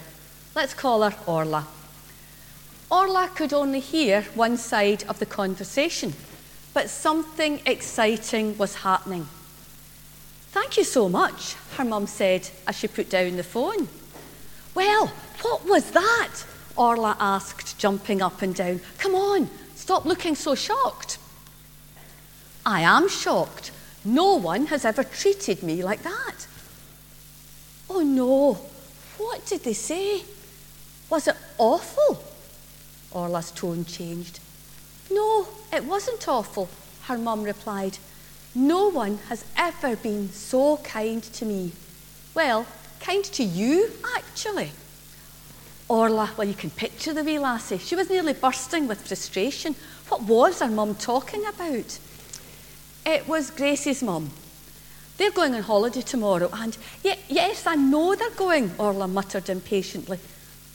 Let's 0.53 0.73
call 0.73 1.01
her 1.01 1.15
Orla. 1.25 1.65
Orla 2.91 3.29
could 3.33 3.53
only 3.53 3.79
hear 3.79 4.21
one 4.35 4.57
side 4.57 5.03
of 5.09 5.17
the 5.17 5.25
conversation, 5.25 6.13
but 6.73 6.89
something 6.89 7.61
exciting 7.65 8.55
was 8.57 8.75
happening. 8.75 9.27
Thank 10.51 10.77
you 10.77 10.83
so 10.83 11.09
much, 11.09 11.55
her 11.75 11.83
mum 11.83 12.05
said 12.05 12.49
as 12.67 12.77
she 12.77 12.87
put 12.87 13.09
down 13.09 13.35
the 13.35 13.43
phone. 13.43 13.87
Well, 14.75 15.07
what 15.41 15.65
was 15.67 15.91
that? 15.91 16.45
Orla 16.75 17.17
asked, 17.19 17.79
jumping 17.79 18.21
up 18.21 18.41
and 18.41 18.53
down. 18.53 18.79
Come 18.99 19.15
on, 19.15 19.49
stop 19.73 20.05
looking 20.05 20.35
so 20.35 20.53
shocked. 20.53 21.17
I 22.65 22.81
am 22.81 23.09
shocked. 23.09 23.71
No 24.03 24.35
one 24.35 24.67
has 24.67 24.85
ever 24.85 25.03
treated 25.03 25.63
me 25.63 25.83
like 25.83 26.03
that. 26.03 26.47
Oh 27.89 28.01
no, 28.01 28.53
what 29.17 29.45
did 29.45 29.63
they 29.63 29.73
say? 29.73 30.23
Was 31.09 31.27
it 31.27 31.35
awful? 31.57 32.23
Orla's 33.11 33.51
tone 33.51 33.85
changed. 33.85 34.39
No, 35.11 35.47
it 35.71 35.85
wasn't 35.85 36.27
awful, 36.27 36.69
her 37.03 37.17
mum 37.17 37.43
replied. 37.43 37.97
No 38.53 38.89
one 38.89 39.17
has 39.29 39.45
ever 39.57 39.95
been 39.95 40.29
so 40.31 40.77
kind 40.77 41.21
to 41.23 41.45
me. 41.45 41.71
Well, 42.33 42.65
kind 42.99 43.23
to 43.23 43.43
you, 43.43 43.91
actually. 44.17 44.71
Orla, 45.87 46.31
well, 46.35 46.47
you 46.47 46.55
can 46.55 46.71
picture 46.71 47.13
the 47.13 47.23
wee 47.23 47.37
lassie. 47.37 47.77
She 47.77 47.95
was 47.95 48.09
nearly 48.09 48.33
bursting 48.33 48.87
with 48.87 49.07
frustration. 49.07 49.75
What 50.09 50.23
was 50.23 50.59
her 50.59 50.67
mum 50.67 50.95
talking 50.95 51.45
about? 51.45 51.99
It 53.05 53.27
was 53.27 53.51
Gracie's 53.51 54.01
mum. 54.01 54.31
They're 55.17 55.31
going 55.31 55.55
on 55.55 55.61
holiday 55.61 56.01
tomorrow, 56.01 56.49
and 56.51 56.77
yes, 57.03 57.65
I 57.65 57.75
know 57.75 58.15
they're 58.15 58.29
going, 58.31 58.71
Orla 58.77 59.07
muttered 59.07 59.49
impatiently. 59.49 60.19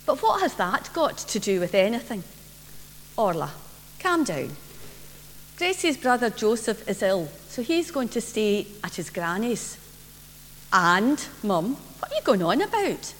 But 0.07 0.23
what 0.23 0.41
has 0.41 0.55
that 0.55 0.91
got 0.95 1.19
to 1.19 1.39
do 1.39 1.61
with 1.61 1.75
anything? 1.75 2.25
Orla, 3.17 3.51
calm 3.99 4.25
down. 4.25 4.51
Gracie's 5.59 5.99
brother 5.99 6.31
Joseph 6.31 6.89
is 6.89 7.03
ill, 7.03 7.29
so 7.49 7.63
he's 7.63 7.91
going 7.91 8.09
to 8.09 8.21
stay 8.23 8.67
at 8.83 8.95
his 8.95 9.11
granny's. 9.11 9.77
And, 10.73 11.23
Mum, 11.43 11.77
what 11.99 12.11
are 12.11 12.15
you 12.15 12.23
going 12.23 12.43
on 12.43 12.63
about? 12.63 13.15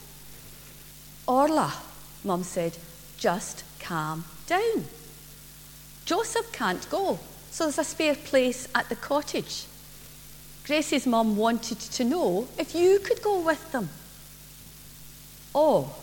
Orla, 1.29 1.75
Mum 2.25 2.45
said, 2.45 2.79
just 3.19 3.63
calm 3.79 4.25
down. 4.47 4.87
Joseph 6.07 6.51
can't 6.51 6.89
go, 6.89 7.19
so 7.51 7.65
there's 7.65 7.79
a 7.79 7.85
spare 7.85 8.15
place 8.15 8.69
at 8.75 8.89
the 8.89 8.97
cottage. 8.97 9.67
Gracie's 10.71 11.05
mum 11.05 11.37
wanted 11.37 11.81
to 11.81 12.05
know 12.05 12.47
if 12.57 12.77
you 12.77 13.01
could 13.01 13.21
go 13.23 13.41
with 13.41 13.73
them. 13.73 13.89
Oh, 15.53 15.97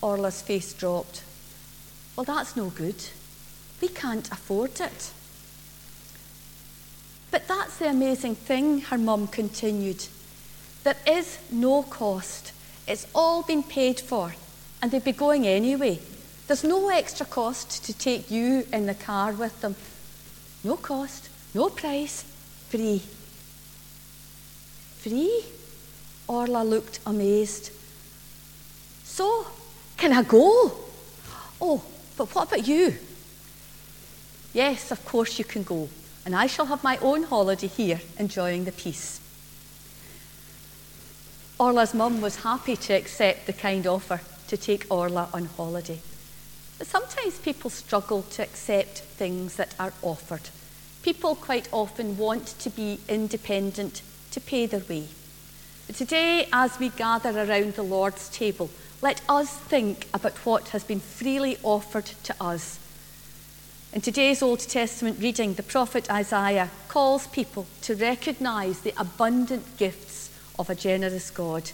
Orla's 0.00 0.40
face 0.40 0.72
dropped. 0.72 1.22
Well, 2.16 2.24
that's 2.24 2.56
no 2.56 2.70
good. 2.70 2.94
We 3.82 3.88
can't 3.88 4.26
afford 4.32 4.80
it. 4.80 5.10
But 7.30 7.46
that's 7.48 7.76
the 7.76 7.90
amazing 7.90 8.36
thing, 8.36 8.80
her 8.80 8.96
mum 8.96 9.26
continued. 9.26 10.06
There 10.82 10.96
is 11.06 11.38
no 11.52 11.82
cost. 11.82 12.52
It's 12.88 13.06
all 13.14 13.42
been 13.42 13.62
paid 13.62 14.00
for, 14.00 14.34
and 14.80 14.90
they'd 14.90 15.04
be 15.04 15.12
going 15.12 15.46
anyway. 15.46 16.00
There's 16.46 16.64
no 16.64 16.88
extra 16.88 17.26
cost 17.26 17.84
to 17.84 17.92
take 17.92 18.30
you 18.30 18.66
in 18.72 18.86
the 18.86 18.94
car 18.94 19.34
with 19.34 19.60
them. 19.60 19.76
No 20.64 20.78
cost, 20.78 21.28
no 21.52 21.68
price, 21.68 22.24
free. 22.70 23.02
Free? 25.02 25.44
Orla 26.28 26.62
looked 26.62 27.00
amazed. 27.06 27.72
So, 29.04 29.46
can 29.96 30.12
I 30.12 30.22
go? 30.22 30.72
Oh, 31.60 31.82
but 32.16 32.34
what 32.34 32.48
about 32.48 32.66
you? 32.66 32.94
Yes, 34.52 34.90
of 34.90 35.04
course 35.04 35.38
you 35.38 35.44
can 35.44 35.62
go 35.62 35.88
and 36.24 36.34
I 36.34 36.46
shall 36.46 36.66
have 36.66 36.84
my 36.84 36.98
own 36.98 37.24
holiday 37.24 37.66
here, 37.66 38.00
enjoying 38.18 38.64
the 38.64 38.72
peace. 38.72 39.20
Orla's 41.58 41.94
mum 41.94 42.20
was 42.20 42.36
happy 42.36 42.76
to 42.76 42.92
accept 42.92 43.46
the 43.46 43.52
kind 43.52 43.86
offer 43.86 44.20
to 44.48 44.56
take 44.56 44.86
Orla 44.90 45.28
on 45.32 45.46
holiday. 45.46 46.00
But 46.78 46.86
sometimes 46.86 47.38
people 47.38 47.70
struggle 47.70 48.22
to 48.22 48.42
accept 48.42 49.00
things 49.00 49.56
that 49.56 49.74
are 49.78 49.92
offered. 50.02 50.48
People 51.02 51.34
quite 51.34 51.68
often 51.72 52.16
want 52.16 52.46
to 52.60 52.70
be 52.70 52.98
independent, 53.08 54.02
to 54.30 54.40
pay 54.40 54.66
their 54.66 54.80
way. 54.80 55.08
But 55.86 55.96
today, 55.96 56.48
as 56.52 56.78
we 56.78 56.90
gather 56.90 57.30
around 57.30 57.74
the 57.74 57.82
Lord's 57.82 58.28
table, 58.28 58.70
let 59.02 59.20
us 59.28 59.56
think 59.56 60.06
about 60.12 60.36
what 60.46 60.68
has 60.68 60.84
been 60.84 61.00
freely 61.00 61.58
offered 61.62 62.06
to 62.24 62.34
us 62.40 62.78
in 63.92 64.00
today's 64.00 64.40
Old 64.40 64.60
Testament 64.60 65.18
reading, 65.18 65.54
the 65.54 65.64
prophet 65.64 66.08
Isaiah 66.08 66.70
calls 66.86 67.26
people 67.26 67.66
to 67.82 67.96
recognize 67.96 68.80
the 68.80 68.94
abundant 68.96 69.76
gifts 69.78 70.30
of 70.56 70.70
a 70.70 70.76
generous 70.76 71.28
God. 71.28 71.72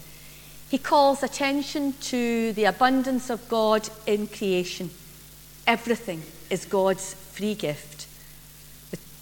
He 0.71 0.79
calls 0.79 1.23
attention 1.23 1.92
to 1.92 2.55
the 2.55 2.64
abundance 2.64 3.29
of 3.29 3.47
God 3.51 3.90
in 4.07 4.29
creation. 4.29 4.88
Everything 5.66 6.23
is 6.49 6.64
God's 6.64 7.12
free 7.12 7.55
gift. 7.55 8.07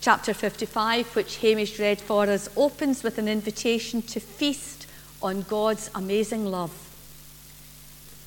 Chapter 0.05 0.35
55, 0.35 1.17
which 1.17 1.38
Hamish 1.38 1.79
read 1.79 1.99
for 1.99 2.25
us, 2.25 2.51
opens 2.59 3.03
with 3.03 3.17
an 3.17 3.27
invitation 3.27 4.03
to 4.03 4.21
feast 4.21 4.87
on 5.23 5.47
God's 5.49 5.88
amazing 5.95 6.45
love. 6.45 6.73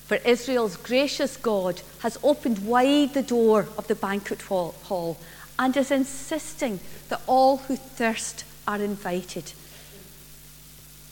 For 0.08 0.16
Israel's 0.26 0.76
gracious 0.76 1.38
God 1.38 1.84
has 2.00 2.18
opened 2.24 2.66
wide 2.66 3.14
the 3.14 3.22
door 3.22 3.68
of 3.78 3.86
the 3.88 3.94
banquet 3.94 4.42
hall 4.42 5.20
and 5.60 5.78
is 5.78 5.92
insisting 5.92 6.80
that 7.10 7.22
all 7.28 7.58
who 7.58 7.76
thirst 7.76 8.44
are 8.68 8.82
invited. 8.82 9.54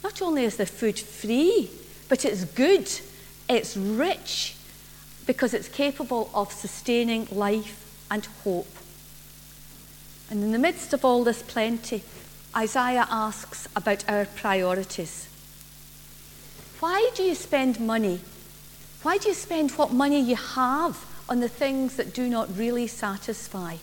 Not 0.04 0.20
only 0.20 0.46
is 0.46 0.58
the 0.58 0.66
food 0.66 0.98
free, 0.98 1.70
but 2.10 2.26
it's 2.26 2.44
good, 2.44 2.90
it's 3.48 3.78
rich, 3.78 4.56
because 5.28 5.54
it's 5.54 5.68
capable 5.68 6.32
of 6.34 6.52
sustaining 6.52 7.28
life 7.32 7.86
and 8.10 8.26
hope. 8.44 8.75
And 10.30 10.44
in 10.44 10.52
the 10.52 10.60
midst 10.60 10.94
of 10.94 11.06
all 11.06 11.24
this 11.24 11.42
plenty, 11.42 12.04
Isaiah 12.56 13.08
asks 13.10 13.68
about 13.76 14.04
our 14.10 14.26
priorities. 14.26 15.28
Why 16.80 17.12
do 17.16 17.24
you 17.24 17.36
spend 17.36 17.80
money 17.80 18.22
why 19.06 19.20
do 19.20 19.28
you 19.28 19.36
spend 19.36 19.70
what 19.74 19.94
money 19.94 20.20
you 20.20 20.36
have 20.36 21.06
on 21.30 21.40
the 21.40 21.48
things 21.48 21.96
that 21.98 22.12
do 22.12 22.28
not 22.28 22.58
really 22.58 22.88
satisfy? 22.88 23.76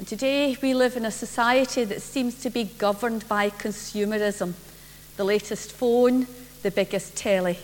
And 0.00 0.08
today 0.08 0.56
we 0.60 0.74
live 0.74 0.96
in 0.96 1.04
a 1.04 1.12
society 1.12 1.84
that 1.84 2.02
seems 2.02 2.42
to 2.42 2.50
be 2.50 2.64
governed 2.64 3.28
by 3.28 3.50
consumerism 3.50 4.54
the 5.16 5.22
latest 5.22 5.70
phone, 5.70 6.26
the 6.62 6.72
biggest 6.72 7.14
telly. 7.14 7.60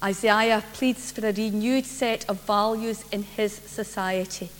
Isaiah 0.00 0.62
pleads 0.72 1.10
for 1.10 1.26
a 1.26 1.32
renewed 1.32 1.84
set 1.84 2.24
of 2.30 2.42
values 2.42 3.04
in 3.10 3.24
his 3.24 3.54
society. 3.54 4.50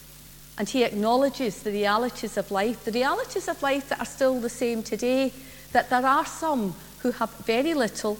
And 0.59 0.69
he 0.69 0.85
acknowledges 0.85 1.63
the 1.63 1.71
realities 1.71 2.37
of 2.37 2.51
life, 2.51 2.85
the 2.85 2.93
realities 2.93 3.49
of 3.49 3.63
life 3.63 3.89
that 3.89 4.01
are 4.01 4.07
still 4.07 4.41
the 4.41 4.49
same 4.49 4.83
today, 4.83 5.33
that 5.73 5.91
there 5.91 6.07
are 6.07 6.25
some 6.25 6.75
who 7.01 7.11
have 7.13 7.31
very 7.45 7.75
little 7.75 8.19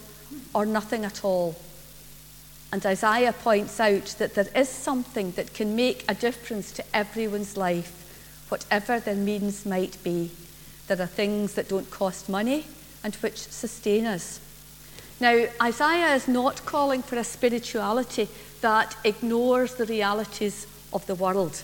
or 0.53 0.65
nothing 0.65 1.03
at 1.03 1.23
all. 1.23 1.55
And 2.71 2.85
Isaiah 2.85 3.33
points 3.33 3.79
out 3.79 4.15
that 4.19 4.35
there 4.35 4.49
is 4.55 4.69
something 4.69 5.31
that 5.31 5.53
can 5.53 5.75
make 5.75 6.03
a 6.07 6.13
difference 6.13 6.71
to 6.73 6.83
everyone's 6.93 7.57
life, 7.57 8.45
whatever 8.49 8.99
their 8.99 9.15
means 9.15 9.65
might 9.65 10.01
be. 10.03 10.31
There 10.87 11.01
are 11.01 11.07
things 11.07 11.53
that 11.53 11.69
don't 11.69 11.89
cost 11.89 12.29
money 12.29 12.65
and 13.03 13.15
which 13.15 13.37
sustain 13.37 14.05
us. 14.05 14.39
Now, 15.19 15.45
Isaiah 15.61 16.13
is 16.13 16.27
not 16.27 16.65
calling 16.65 17.01
for 17.01 17.15
a 17.15 17.23
spirituality 17.23 18.27
that 18.61 18.95
ignores 19.03 19.75
the 19.75 19.85
realities 19.85 20.67
of 20.93 21.05
the 21.07 21.15
world, 21.15 21.63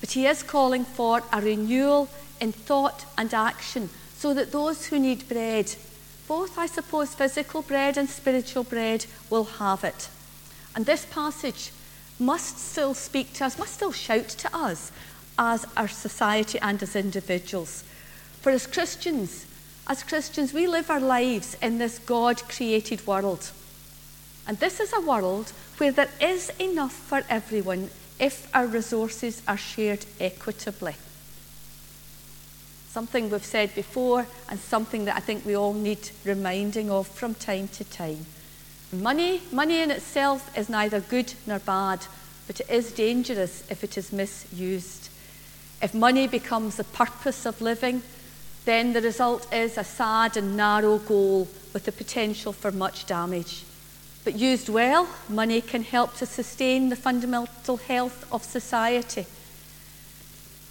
but 0.00 0.12
he 0.12 0.26
is 0.26 0.42
calling 0.42 0.84
for 0.84 1.22
a 1.32 1.40
renewal 1.40 2.08
in 2.40 2.52
thought 2.52 3.04
and 3.18 3.32
action 3.34 3.90
so 4.16 4.34
that 4.34 4.52
those 4.52 4.86
who 4.86 4.98
need 4.98 5.28
bread, 5.28 5.74
both, 6.26 6.58
I 6.58 6.66
suppose, 6.66 7.14
physical 7.14 7.62
bread 7.62 7.96
and 7.96 8.08
spiritual 8.08 8.64
bread, 8.64 9.06
will 9.28 9.44
have 9.44 9.84
it. 9.84 10.08
And 10.74 10.86
this 10.86 11.04
passage 11.06 11.70
must 12.18 12.58
still 12.58 12.94
speak 12.94 13.32
to 13.34 13.46
us, 13.46 13.58
must 13.58 13.74
still 13.74 13.92
shout 13.92 14.28
to 14.28 14.56
us 14.56 14.92
as 15.38 15.66
our 15.76 15.88
society 15.88 16.58
and 16.60 16.82
as 16.82 16.94
individuals. 16.94 17.82
For 18.40 18.50
as 18.50 18.66
Christians, 18.66 19.46
as 19.86 20.02
Christians, 20.02 20.52
we 20.52 20.66
live 20.66 20.90
our 20.90 21.00
lives 21.00 21.56
in 21.62 21.78
this 21.78 21.98
God 21.98 22.42
created 22.48 23.06
world. 23.06 23.50
And 24.46 24.58
this 24.58 24.80
is 24.80 24.92
a 24.92 25.00
world 25.00 25.52
where 25.78 25.92
there 25.92 26.10
is 26.20 26.50
enough 26.58 26.92
for 26.92 27.22
everyone 27.28 27.90
if 28.20 28.54
our 28.54 28.66
resources 28.66 29.42
are 29.48 29.56
shared 29.56 30.04
equitably. 30.20 30.94
something 32.90 33.30
we've 33.30 33.44
said 33.44 33.72
before, 33.76 34.26
and 34.48 34.58
something 34.58 35.04
that 35.04 35.16
I 35.16 35.20
think 35.20 35.46
we 35.46 35.54
all 35.56 35.72
need 35.72 36.10
reminding 36.24 36.90
of 36.90 37.06
from 37.06 37.34
time 37.34 37.68
to 37.68 37.84
time. 37.84 38.26
Money, 38.92 39.42
money 39.52 39.80
in 39.80 39.92
itself 39.92 40.50
is 40.58 40.68
neither 40.68 40.98
good 40.98 41.32
nor 41.46 41.60
bad, 41.60 42.04
but 42.48 42.58
it 42.58 42.68
is 42.68 42.90
dangerous 42.90 43.62
if 43.70 43.84
it 43.84 43.96
is 43.96 44.12
misused. 44.12 45.08
If 45.80 45.94
money 45.94 46.26
becomes 46.26 46.76
the 46.76 46.84
purpose 46.84 47.46
of 47.46 47.60
living, 47.60 48.02
then 48.64 48.92
the 48.92 49.00
result 49.00 49.46
is 49.54 49.78
a 49.78 49.84
sad 49.84 50.36
and 50.36 50.56
narrow 50.56 50.98
goal 50.98 51.46
with 51.72 51.84
the 51.84 51.92
potential 51.92 52.52
for 52.52 52.72
much 52.72 53.06
damage. 53.06 53.62
But 54.24 54.38
used 54.38 54.68
well, 54.68 55.08
money 55.28 55.60
can 55.60 55.82
help 55.82 56.14
to 56.16 56.26
sustain 56.26 56.88
the 56.88 56.96
fundamental 56.96 57.78
health 57.78 58.30
of 58.32 58.44
society. 58.44 59.26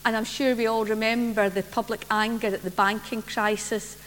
And 0.06 0.16
I'm 0.16 0.26
sure 0.26 0.56
we 0.56 0.68
all 0.68 0.86
remember 0.86 1.50
the 1.50 1.64
public 1.64 2.06
anger 2.10 2.48
at 2.48 2.64
the 2.64 2.72
banking 2.72 3.22
crisis 3.22 3.98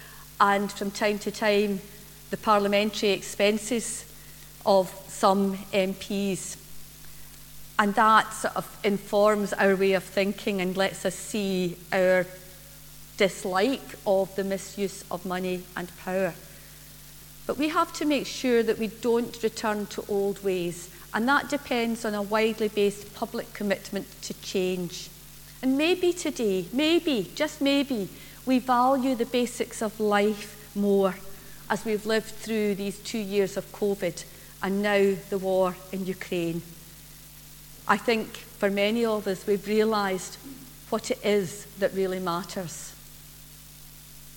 and 0.40 0.70
from 0.70 0.90
time 0.90 1.18
to 1.20 1.30
time 1.30 1.80
the 2.30 2.36
parliamentary 2.36 3.10
expenses 3.10 4.04
of 4.64 4.90
some 5.08 5.56
MPs. 5.72 6.56
And 7.78 7.94
that 7.94 8.32
sort 8.32 8.56
of 8.56 8.78
informs 8.84 9.52
our 9.52 9.76
way 9.76 9.92
of 9.92 10.04
thinking 10.04 10.60
and 10.60 10.76
lets 10.76 11.04
us 11.04 11.14
see 11.14 11.76
our 11.92 12.26
dislike 13.16 13.96
of 14.06 14.34
the 14.36 14.44
misuse 14.44 15.04
of 15.10 15.26
money 15.26 15.62
and 15.76 15.90
power. 15.98 16.32
But 17.46 17.58
we 17.58 17.68
have 17.68 17.92
to 17.94 18.04
make 18.04 18.26
sure 18.26 18.62
that 18.62 18.78
we 18.78 18.88
don't 18.88 19.42
return 19.42 19.86
to 19.86 20.04
old 20.08 20.42
ways, 20.44 20.88
and 21.12 21.28
that 21.28 21.48
depends 21.50 22.04
on 22.04 22.14
a 22.14 22.22
widely 22.22 22.68
based 22.68 23.14
public 23.14 23.52
commitment 23.52 24.06
to 24.22 24.34
change. 24.42 25.10
And 25.62 25.76
maybe 25.76 26.12
today, 26.12 26.66
maybe, 26.72 27.30
just 27.34 27.60
maybe, 27.60 28.08
we 28.46 28.58
value 28.58 29.14
the 29.14 29.26
basics 29.26 29.82
of 29.82 30.00
life 30.00 30.70
more 30.74 31.14
as 31.70 31.84
we've 31.84 32.06
lived 32.06 32.26
through 32.26 32.74
these 32.74 32.98
two 32.98 33.18
years 33.18 33.56
of 33.56 33.70
COVID 33.72 34.24
and 34.62 34.82
now 34.82 35.14
the 35.30 35.38
war 35.38 35.76
in 35.90 36.06
Ukraine. 36.06 36.62
I 37.86 37.96
think 37.96 38.28
for 38.28 38.70
many 38.70 39.04
of 39.04 39.26
us, 39.26 39.46
we've 39.46 39.66
realised 39.66 40.36
what 40.90 41.10
it 41.10 41.24
is 41.24 41.66
that 41.78 41.94
really 41.94 42.20
matters 42.20 42.94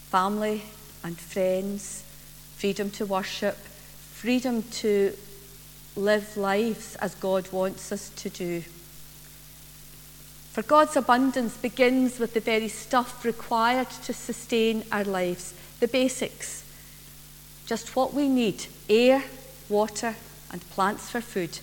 family 0.10 0.64
and 1.04 1.18
friends, 1.20 2.05
freedom 2.58 2.90
to 2.92 3.06
worship, 3.06 3.56
freedom 3.56 4.64
to 4.64 5.14
live 5.96 6.36
lives 6.36 6.96
as 6.98 7.16
God 7.16 7.52
wants 7.52 7.92
us 7.92 8.10
to 8.10 8.30
do. 8.30 8.64
For 10.52 10.62
God's 10.62 10.96
abundance 10.96 11.58
begins 11.58 12.18
with 12.18 12.34
the 12.34 12.40
very 12.40 12.70
stuff 12.70 13.26
required 13.26 13.90
to 13.90 14.14
sustain 14.14 14.84
our 14.92 15.04
lives, 15.04 15.54
the 15.82 15.88
basics. 15.88 16.64
Just 17.66 17.96
what 17.96 18.14
we 18.14 18.30
need 18.30 18.68
air, 18.90 19.24
water, 19.68 20.16
and 20.52 20.70
plants 20.70 21.10
for 21.10 21.20
food. 21.20 21.60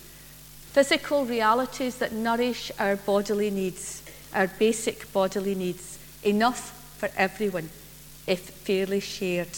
Physical 0.72 1.24
realities 1.24 1.96
that 1.96 2.12
nourish 2.12 2.70
our 2.78 2.96
bodily 2.96 3.50
needs, 3.50 4.02
our 4.34 4.46
basic 4.46 5.10
bodily 5.12 5.54
needs, 5.54 5.98
enough 6.22 6.70
for 6.98 7.10
everyone, 7.16 7.70
if 8.26 8.40
fairly 8.40 9.00
shared. 9.00 9.48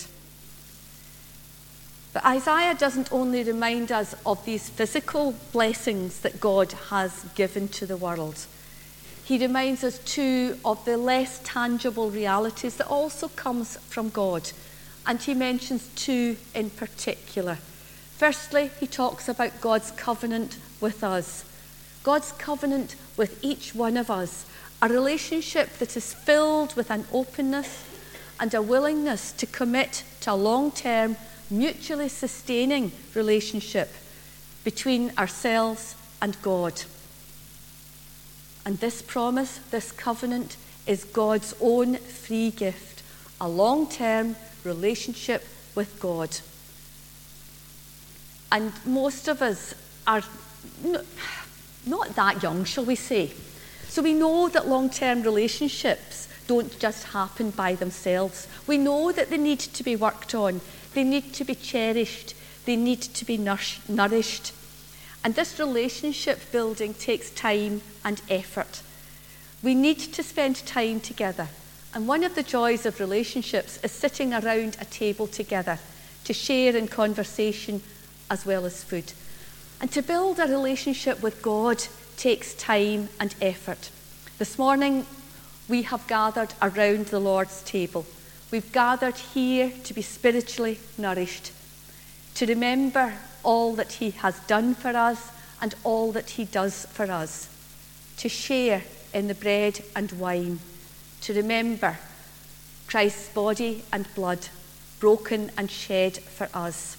But 2.15 2.25
Isaiah 2.25 2.77
doesn't 2.77 3.13
only 3.13 3.43
remind 3.43 3.91
us 3.91 4.15
of 4.25 4.43
these 4.45 4.69
physical 4.69 5.35
blessings 5.53 6.21
that 6.21 6.41
God 6.41 6.71
has 6.91 7.27
given 7.35 7.67
to 7.71 7.87
the 7.87 7.97
world. 7.97 8.47
He 9.25 9.37
reminds 9.37 9.83
us 9.83 9.99
too 9.99 10.57
of 10.65 10.85
the 10.85 10.97
less 10.97 11.41
tangible 11.43 12.11
realities 12.11 12.77
that 12.77 12.87
also 12.87 13.27
comes 13.29 13.79
from 13.89 14.11
God. 14.11 14.53
And 15.05 15.21
he 15.21 15.35
mentions 15.35 15.89
two 15.97 16.37
in 16.55 16.71
particular. 16.71 17.59
Firstly, 18.17 18.71
he 18.79 18.87
talks 18.87 19.29
about 19.29 19.61
God's 19.61 19.91
covenant 19.91 20.57
with 20.81 21.03
us. 21.03 21.45
God's 22.05 22.31
covenant 22.31 22.95
with 23.17 23.43
each 23.43 23.75
one 23.75 23.97
of 23.97 24.09
us, 24.09 24.47
a 24.81 24.89
relationship 24.89 25.79
that 25.79 25.97
is 25.97 26.15
filled 26.15 26.77
with 26.77 26.93
an 26.93 27.07
openness 27.13 27.85
and 28.39 28.55
a 28.55 28.63
willingness 28.63 29.33
to 29.33 29.47
commit 29.47 30.05
to 30.21 30.33
a 30.33 30.37
long 30.37 30.71
term 30.71 31.17
mutually 31.51 32.09
sustaining 32.09 32.93
relationship 33.15 33.93
between 34.65 35.13
ourselves 35.19 35.95
and 36.21 36.41
God. 36.43 36.83
And 38.65 38.79
this 38.79 39.03
promise, 39.03 39.59
this 39.71 39.93
covenant, 39.93 40.57
is 40.87 41.05
God's 41.05 41.55
own 41.61 41.97
free 41.97 42.51
gift, 42.51 43.03
a 43.41 43.49
long 43.49 43.89
term 43.89 44.37
relationship 44.65 45.47
with 45.75 46.01
God. 46.01 46.39
And 48.51 48.73
most 48.87 49.29
of 49.29 49.43
us 49.43 49.75
are 50.07 50.23
not 51.87 52.15
that 52.15 52.43
young, 52.43 52.65
shall 52.65 52.85
we 52.85 52.95
say. 52.95 53.33
So 53.89 54.03
we 54.03 54.13
know 54.13 54.49
that 54.49 54.67
long 54.67 54.91
term 54.91 55.23
relationships 55.23 56.29
don't 56.47 56.79
just 56.79 57.05
happen 57.05 57.51
by 57.51 57.75
themselves. 57.75 58.49
We 58.67 58.79
know 58.79 59.13
that 59.13 59.31
they 59.31 59.39
need 59.39 59.61
to 59.61 59.83
be 59.83 59.97
worked 59.97 60.35
on, 60.35 60.61
they 60.95 61.05
need 61.05 61.33
to 61.35 61.45
be 61.45 61.55
cherished, 61.55 62.35
they 62.65 62.77
need 62.77 63.03
to 63.03 63.25
be 63.25 63.37
nourished. 63.37 64.53
And 65.23 65.35
this 65.35 65.59
relationship 65.59 66.53
building 66.53 66.95
takes 66.95 67.31
time 67.31 67.83
and 68.05 68.21
effort. 68.29 68.83
We 69.63 69.75
need 69.75 69.99
to 69.99 70.23
spend 70.23 70.57
time 70.67 71.01
together. 71.01 71.49
And 71.95 72.09
one 72.09 72.25
of 72.25 72.35
the 72.35 72.43
joys 72.43 72.87
of 72.87 73.01
relationships 73.01 73.79
is 73.83 73.93
sitting 73.93 74.35
around 74.35 74.77
a 74.81 74.85
table 74.85 75.27
together 75.27 75.79
to 76.25 76.33
share 76.33 76.77
in 76.77 76.89
conversation 76.89 77.83
as 78.31 78.45
well 78.45 78.67
as 78.67 78.83
food. 78.85 79.13
And 79.81 79.91
to 79.93 80.03
build 80.03 80.39
a 80.39 80.47
relationship 80.47 81.23
with 81.23 81.43
God 81.43 81.85
takes 82.17 82.55
time 82.55 83.09
and 83.21 83.35
effort. 83.41 83.91
This 84.39 84.59
morning, 84.59 85.07
we 85.69 85.83
have 85.83 86.07
gathered 86.07 86.53
around 86.61 87.07
the 87.07 87.21
Lord's 87.21 87.63
table. 87.63 88.07
We've 88.55 88.71
gathered 88.71 89.17
here 89.17 89.73
to 89.83 89.93
be 89.93 90.03
spiritually 90.03 90.79
nourished, 90.97 91.51
to 92.37 92.47
remember 92.47 93.15
all 93.43 93.75
that 93.75 93.95
He 93.95 94.11
has 94.11 94.39
done 94.47 94.77
for 94.77 94.91
us 94.91 95.33
and 95.61 95.75
all 95.83 96.13
that 96.13 96.31
He 96.31 96.45
does 96.45 96.87
for 96.93 97.11
us, 97.11 97.49
to 98.19 98.29
share 98.29 98.85
in 99.13 99.27
the 99.27 99.35
bread 99.35 99.83
and 99.97 100.13
wine, 100.13 100.61
to 101.23 101.35
remember 101.35 101.99
Christ's 102.87 103.29
body 103.31 103.83
and 103.93 104.07
blood 104.15 104.47
broken 105.01 105.51
and 105.59 105.69
shed 105.69 106.19
for 106.19 106.49
us. 106.55 106.97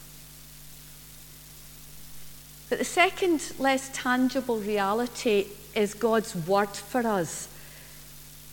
But 2.67 2.79
the 2.79 2.83
second, 2.83 3.53
less 3.57 3.89
tangible 3.93 4.57
reality 4.57 5.45
is 5.73 5.93
God's 5.93 6.35
word 6.35 6.75
for 6.75 7.07
us. 7.07 7.47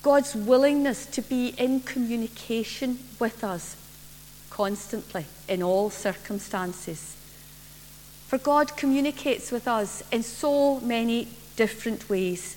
God's 0.02 0.34
willingness 0.34 1.06
to 1.06 1.22
be 1.22 1.48
in 1.56 1.80
communication 1.80 2.98
with 3.20 3.44
us 3.44 3.76
constantly 4.50 5.26
in 5.48 5.62
all 5.62 5.90
circumstances. 5.90 7.16
For 8.26 8.38
God 8.38 8.76
communicates 8.76 9.52
with 9.52 9.68
us 9.68 10.02
in 10.10 10.22
so 10.22 10.80
many 10.80 11.28
different 11.56 12.08
ways. 12.10 12.56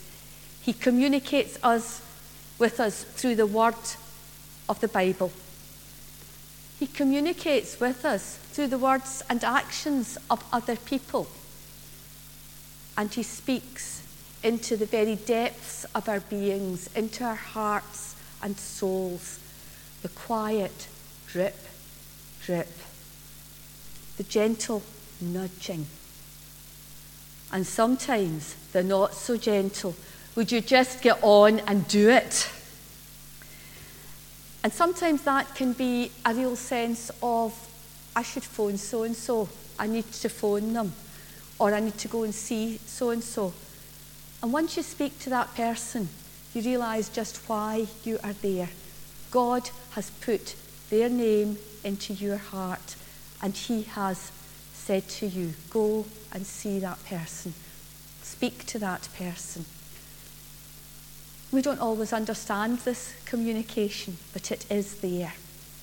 He 0.61 0.73
communicates 0.73 1.59
us 1.63 2.01
with 2.57 2.79
us 2.79 3.03
through 3.03 3.35
the 3.35 3.45
word 3.45 3.75
of 4.67 4.79
the 4.81 4.87
Bible. 4.87 5.31
He 6.79 6.87
communicates 6.87 7.79
with 7.79 8.03
us 8.03 8.37
through 8.51 8.67
the 8.67 8.77
words 8.77 9.21
and 9.29 9.43
actions 9.43 10.17
of 10.29 10.43
other 10.51 10.75
people. 10.75 11.27
And 12.97 13.13
he 13.13 13.23
speaks 13.23 13.94
into 14.43 14.77
the 14.77 14.85
very 14.85 15.15
depths 15.15 15.85
of 15.95 16.07
our 16.07 16.19
beings, 16.19 16.89
into 16.95 17.23
our 17.23 17.35
hearts 17.35 18.15
and 18.41 18.57
souls. 18.57 19.39
The 20.01 20.09
quiet 20.09 20.87
drip, 21.27 21.57
drip. 22.43 22.69
The 24.17 24.23
gentle 24.23 24.83
nudging. 25.19 25.87
And 27.51 27.65
sometimes 27.65 28.55
they're 28.71 28.83
not 28.83 29.13
so 29.13 29.37
gentle. 29.37 29.95
Would 30.35 30.51
you 30.51 30.61
just 30.61 31.01
get 31.01 31.17
on 31.21 31.59
and 31.61 31.87
do 31.87 32.09
it? 32.09 32.49
And 34.63 34.73
sometimes 34.73 35.21
that 35.23 35.53
can 35.55 35.73
be 35.73 36.11
a 36.25 36.33
real 36.33 36.55
sense 36.55 37.11
of, 37.21 37.53
I 38.15 38.23
should 38.23 38.43
phone 38.43 38.77
so 38.77 39.03
and 39.03 39.15
so. 39.15 39.47
I 39.77 39.87
need 39.87 40.11
to 40.11 40.29
phone 40.29 40.73
them. 40.73 40.93
Or 41.59 41.73
I 41.73 41.79
need 41.79 41.97
to 41.99 42.07
go 42.07 42.23
and 42.23 42.33
see 42.33 42.79
so 42.85 43.11
and 43.11 43.23
so. 43.23 43.53
And 44.45 44.53
once 44.53 44.77
you 44.77 44.83
speak 44.83 45.17
to 45.21 45.31
that 45.31 45.55
person, 45.55 46.07
you 46.53 46.61
realize 46.61 47.09
just 47.09 47.37
why 47.49 47.87
you 48.03 48.19
are 48.23 48.33
there. 48.33 48.69
God 49.31 49.71
has 49.93 50.11
put 50.11 50.55
their 50.91 51.09
name 51.09 51.57
into 51.83 52.13
your 52.13 52.37
heart, 52.37 52.95
and 53.41 53.57
He 53.57 53.81
has 53.81 54.31
said 54.71 55.09
to 55.09 55.25
you, 55.25 55.55
Go 55.71 56.05
and 56.31 56.45
see 56.45 56.77
that 56.77 57.03
person, 57.05 57.55
speak 58.21 58.67
to 58.67 58.77
that 58.77 59.09
person. 59.17 59.65
We 61.51 61.63
don't 61.63 61.81
always 61.81 62.13
understand 62.13 62.77
this 62.81 63.15
communication, 63.25 64.17
but 64.31 64.51
it 64.51 64.71
is 64.71 64.97
there. 64.97 65.33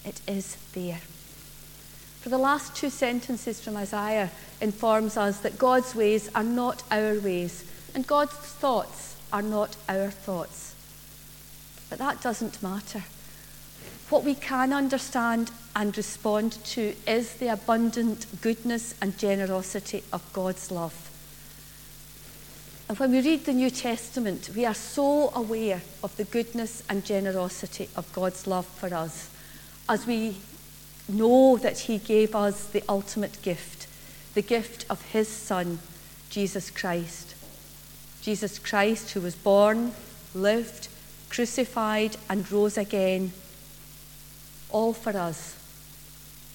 It 0.04 0.20
is 0.28 0.56
there. 0.72 1.00
For 2.20 2.28
the 2.28 2.38
last 2.38 2.76
two 2.76 2.90
sentences 2.90 3.60
from 3.60 3.76
Isaiah 3.76 4.30
informs 4.60 5.16
us 5.16 5.40
that 5.40 5.58
God's 5.58 5.96
ways 5.96 6.30
are 6.36 6.44
not 6.44 6.84
our 6.92 7.18
ways, 7.18 7.64
and 7.94 8.06
God's 8.06 8.32
thoughts 8.32 9.16
are 9.32 9.42
not 9.42 9.76
our 9.88 10.10
thoughts. 10.10 10.74
But 11.88 11.98
that 11.98 12.22
doesn't 12.22 12.62
matter. 12.62 13.04
What 14.08 14.24
we 14.24 14.34
can 14.34 14.72
understand 14.72 15.50
and 15.74 15.96
respond 15.96 16.52
to 16.64 16.94
is 17.06 17.34
the 17.34 17.48
abundant 17.48 18.26
goodness 18.42 18.94
and 19.00 19.16
generosity 19.16 20.02
of 20.12 20.22
God's 20.32 20.70
love. 20.70 21.10
And 22.88 22.98
when 22.98 23.12
we 23.12 23.22
read 23.22 23.46
the 23.46 23.54
New 23.54 23.70
Testament, 23.70 24.50
we 24.54 24.66
are 24.66 24.74
so 24.74 25.30
aware 25.34 25.80
of 26.02 26.14
the 26.16 26.24
goodness 26.24 26.82
and 26.90 27.04
generosity 27.04 27.88
of 27.96 28.12
God's 28.12 28.46
love 28.46 28.66
for 28.66 28.92
us 28.92 29.30
as 29.88 30.06
we 30.06 30.36
know 31.08 31.56
that 31.56 31.78
He 31.78 31.98
gave 31.98 32.34
us 32.34 32.66
the 32.66 32.82
ultimate 32.88 33.40
gift, 33.40 33.86
the 34.34 34.42
gift 34.42 34.84
of 34.90 35.00
His 35.12 35.28
Son, 35.28 35.78
Jesus 36.28 36.70
Christ. 36.70 37.31
Jesus 38.22 38.58
Christ, 38.58 39.10
who 39.10 39.20
was 39.20 39.34
born, 39.34 39.92
lived, 40.34 40.88
crucified, 41.28 42.16
and 42.30 42.50
rose 42.50 42.78
again, 42.78 43.32
all 44.70 44.92
for 44.92 45.16
us. 45.16 45.56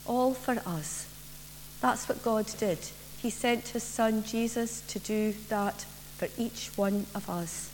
All 0.05 0.33
for 0.33 0.61
us. 0.65 1.07
That's 1.81 2.09
what 2.09 2.23
God 2.23 2.47
did. 2.57 2.79
He 3.21 3.29
sent 3.29 3.69
His 3.69 3.83
Son, 3.83 4.23
Jesus, 4.23 4.81
to 4.87 4.99
do 4.99 5.33
that 5.49 5.85
for 6.17 6.29
each 6.37 6.71
one 6.75 7.05
of 7.13 7.29
us. 7.29 7.71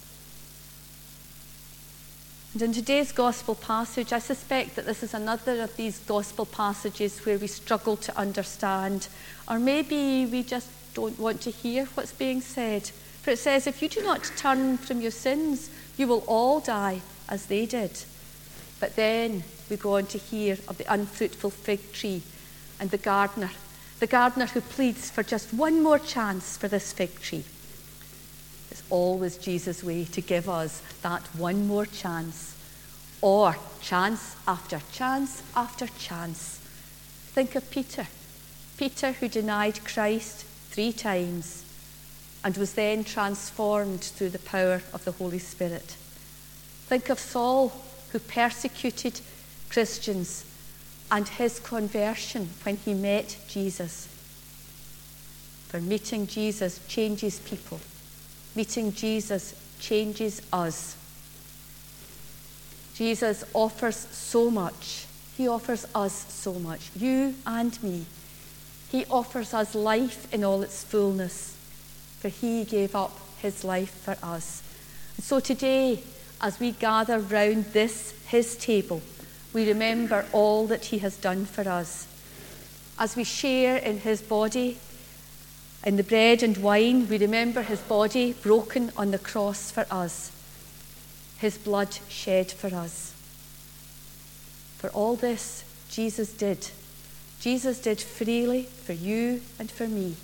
And 2.54 2.62
in 2.62 2.74
today's 2.74 3.12
gospel 3.12 3.56
passage, 3.56 4.14
I 4.14 4.20
suspect 4.20 4.76
that 4.76 4.86
this 4.86 5.02
is 5.02 5.14
another 5.14 5.62
of 5.62 5.76
these 5.76 6.00
gospel 6.00 6.46
passages 6.46 7.26
where 7.26 7.38
we 7.38 7.48
struggle 7.48 7.98
to 7.98 8.18
understand, 8.18 9.08
or 9.48 9.58
maybe 9.58 10.26
we 10.26 10.44
just 10.44 10.70
don't 10.94 11.18
want 11.18 11.42
to 11.42 11.52
hear 11.52 11.86
what's 11.96 12.14
being 12.14 12.42
said. 12.42 12.92
For 13.24 13.32
it 13.32 13.40
says, 13.40 13.68
If 13.68 13.82
you 13.82 13.88
do 13.88 14.04
not 14.04 14.32
turn 14.36 14.78
from 14.78 15.00
your 15.00 15.12
sins, 15.12 15.70
you 15.96 16.08
will 16.08 16.26
all 16.28 16.60
die 16.60 17.02
as 17.30 17.46
they 17.46 17.66
did. 17.66 18.04
But 18.82 18.98
then 18.98 19.46
we 19.70 19.78
go 19.78 19.96
on 19.96 20.08
to 20.08 20.18
hear 20.18 20.58
of 20.68 20.78
the 20.78 20.94
unfruitful 20.94 21.52
fig 21.52 21.94
tree 21.94 22.22
and 22.82 22.92
the 22.92 22.98
gardener, 22.98 23.52
the 24.02 24.08
gardener 24.08 24.48
who 24.48 24.60
pleads 24.60 25.10
for 25.10 25.24
just 25.24 25.54
one 25.54 25.82
more 25.82 26.00
chance 26.00 26.58
for 26.58 26.68
this 26.68 26.92
fig 26.92 27.18
tree. 27.22 27.46
It's 28.70 28.84
always 28.90 29.38
Jesus' 29.38 29.86
way 29.86 30.04
to 30.04 30.20
give 30.20 30.50
us 30.50 30.82
that 31.02 31.22
one 31.34 31.66
more 31.66 31.86
chance, 31.86 32.58
or 33.22 33.56
chance 33.82 34.36
after 34.46 34.82
chance 34.92 35.42
after 35.56 35.88
chance. 35.98 36.60
Think 37.32 37.56
of 37.56 37.72
Peter. 37.72 38.08
Peter, 38.76 39.14
who 39.14 39.30
denied 39.30 39.86
Christ 39.86 40.44
three 40.72 40.92
times 40.92 41.63
and 42.44 42.58
was 42.58 42.74
then 42.74 43.04
transformed 43.04 44.04
through 44.04 44.30
the 44.30 44.40
power 44.40 44.82
of 44.94 45.06
the 45.06 45.14
Holy 45.14 45.40
Spirit. 45.40 45.96
Think 46.88 47.10
of 47.10 47.20
Saul, 47.20 47.72
who 48.12 48.20
persecuted 48.20 49.22
Christians 49.70 50.46
and 51.12 51.28
his 51.28 51.60
conversion 51.60 52.50
when 52.64 52.78
he 52.78 52.94
met 52.94 53.38
Jesus. 53.48 54.08
For 55.68 55.80
meeting 55.80 56.28
Jesus 56.28 56.80
changes 56.88 57.40
people. 57.40 57.80
Meeting 58.56 58.94
Jesus 58.94 59.56
changes 59.80 60.42
us. 60.52 60.96
Jesus 62.94 63.44
offers 63.54 63.96
so 63.96 64.52
much. 64.52 65.06
He 65.36 65.48
offers 65.48 65.88
us 65.96 66.32
so 66.32 66.54
much, 66.54 66.92
you 66.96 67.34
and 67.48 67.82
me. 67.82 68.06
He 68.92 69.06
offers 69.06 69.54
us 69.56 69.74
life 69.74 70.32
in 70.32 70.44
all 70.44 70.62
its 70.62 70.84
fullness, 70.84 71.53
for 72.24 72.30
He 72.30 72.64
gave 72.64 72.96
up 72.96 73.20
His 73.40 73.66
life 73.66 73.92
for 73.92 74.16
us. 74.24 74.64
And 75.18 75.26
so 75.26 75.42
today, 75.42 76.02
as 76.40 76.58
we 76.58 76.72
gather 76.72 77.20
round 77.20 77.66
this, 77.66 78.14
His 78.28 78.56
table, 78.56 79.02
we 79.52 79.68
remember 79.68 80.26
all 80.32 80.66
that 80.68 80.86
He 80.86 81.00
has 81.00 81.18
done 81.18 81.44
for 81.44 81.68
us. 81.68 82.08
As 82.98 83.18
we 83.18 83.26
share 83.26 83.76
in 83.76 84.00
His 84.00 84.22
body 84.22 84.78
in 85.86 85.98
the 85.98 86.04
bread 86.04 86.42
and 86.44 86.58
wine, 86.58 87.10
we 87.10 87.18
remember 87.18 87.62
his 87.62 87.82
body 87.82 88.34
broken 88.34 88.92
on 88.96 89.12
the 89.12 89.20
cross 89.20 89.70
for 89.70 89.86
us, 89.92 90.32
his 91.38 91.58
blood 91.58 91.98
shed 92.08 92.52
for 92.52 92.74
us. 92.74 93.14
For 94.78 94.90
all 94.92 95.16
this, 95.16 95.66
Jesus 95.90 96.32
did. 96.32 96.70
Jesus 97.42 97.80
did 97.80 98.00
freely 98.00 98.64
for 98.64 98.94
you 98.94 99.42
and 99.60 99.70
for 99.70 99.88
me. 99.88 100.16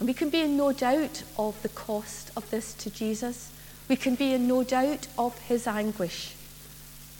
And 0.00 0.08
we 0.08 0.14
can 0.14 0.30
be 0.30 0.40
in 0.40 0.56
no 0.56 0.72
doubt 0.72 1.22
of 1.38 1.60
the 1.62 1.68
cost 1.68 2.30
of 2.34 2.50
this 2.50 2.72
to 2.74 2.90
Jesus. 2.90 3.52
We 3.86 3.96
can 3.96 4.14
be 4.14 4.32
in 4.32 4.48
no 4.48 4.64
doubt 4.64 5.06
of 5.18 5.38
his 5.40 5.66
anguish. 5.66 6.34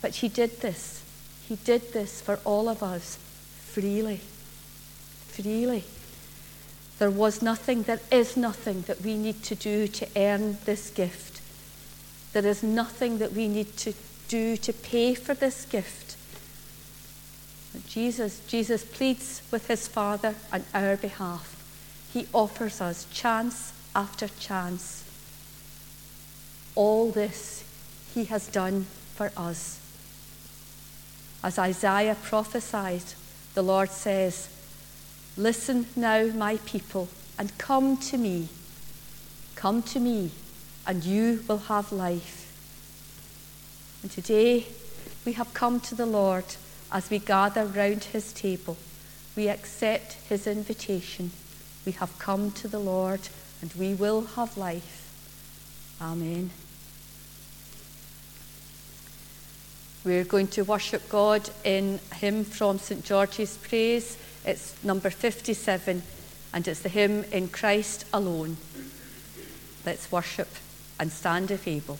But 0.00 0.16
he 0.16 0.28
did 0.28 0.62
this. 0.62 1.02
He 1.46 1.56
did 1.56 1.92
this 1.92 2.22
for 2.22 2.40
all 2.44 2.70
of 2.70 2.82
us 2.82 3.18
freely. 3.66 4.22
Freely. 5.28 5.84
There 6.98 7.10
was 7.10 7.42
nothing, 7.42 7.82
there 7.82 8.00
is 8.10 8.36
nothing 8.36 8.82
that 8.82 9.02
we 9.02 9.16
need 9.16 9.42
to 9.44 9.54
do 9.54 9.86
to 9.86 10.08
earn 10.16 10.56
this 10.64 10.88
gift. 10.88 11.42
There 12.32 12.46
is 12.46 12.62
nothing 12.62 13.18
that 13.18 13.32
we 13.32 13.46
need 13.46 13.76
to 13.78 13.92
do 14.28 14.56
to 14.56 14.72
pay 14.72 15.14
for 15.14 15.34
this 15.34 15.66
gift. 15.66 16.16
But 17.74 17.86
Jesus, 17.86 18.40
Jesus 18.46 18.84
pleads 18.84 19.42
with 19.50 19.66
his 19.66 19.86
Father 19.86 20.34
on 20.50 20.64
our 20.72 20.96
behalf. 20.96 21.59
He 22.12 22.26
offers 22.32 22.80
us 22.80 23.06
chance 23.12 23.72
after 23.94 24.28
chance. 24.28 25.04
All 26.74 27.10
this 27.10 27.64
he 28.14 28.24
has 28.24 28.48
done 28.48 28.86
for 29.14 29.30
us. 29.36 29.78
As 31.42 31.58
Isaiah 31.58 32.16
prophesied, 32.22 33.02
the 33.54 33.62
Lord 33.62 33.90
says, 33.90 34.48
Listen 35.36 35.86
now, 35.96 36.26
my 36.26 36.58
people, 36.66 37.08
and 37.38 37.56
come 37.56 37.96
to 37.98 38.18
me. 38.18 38.48
Come 39.54 39.82
to 39.84 40.00
me, 40.00 40.30
and 40.86 41.04
you 41.04 41.44
will 41.48 41.58
have 41.58 41.92
life. 41.92 42.52
And 44.02 44.10
today 44.10 44.66
we 45.24 45.32
have 45.34 45.54
come 45.54 45.80
to 45.80 45.94
the 45.94 46.06
Lord 46.06 46.44
as 46.90 47.10
we 47.10 47.18
gather 47.18 47.64
round 47.64 48.04
his 48.04 48.32
table. 48.32 48.76
We 49.36 49.48
accept 49.48 50.14
his 50.28 50.46
invitation. 50.46 51.30
We 51.84 51.92
have 51.92 52.18
come 52.18 52.50
to 52.52 52.68
the 52.68 52.78
Lord, 52.78 53.20
and 53.62 53.72
we 53.74 53.94
will 53.94 54.22
have 54.36 54.56
life. 54.56 55.08
Amen. 56.00 56.50
We're 60.04 60.24
going 60.24 60.48
to 60.48 60.62
worship 60.62 61.08
God 61.10 61.50
in 61.62 62.00
hymn 62.14 62.44
from 62.44 62.78
St. 62.78 63.04
George's 63.04 63.58
Praise. 63.58 64.16
It's 64.46 64.82
number 64.82 65.10
57, 65.10 66.02
and 66.54 66.68
it's 66.68 66.80
the 66.80 66.88
hymn 66.88 67.24
In 67.24 67.48
Christ 67.48 68.06
Alone. 68.12 68.56
Let's 69.84 70.10
worship 70.10 70.48
and 70.98 71.12
stand 71.12 71.50
if 71.50 71.68
able. 71.68 71.98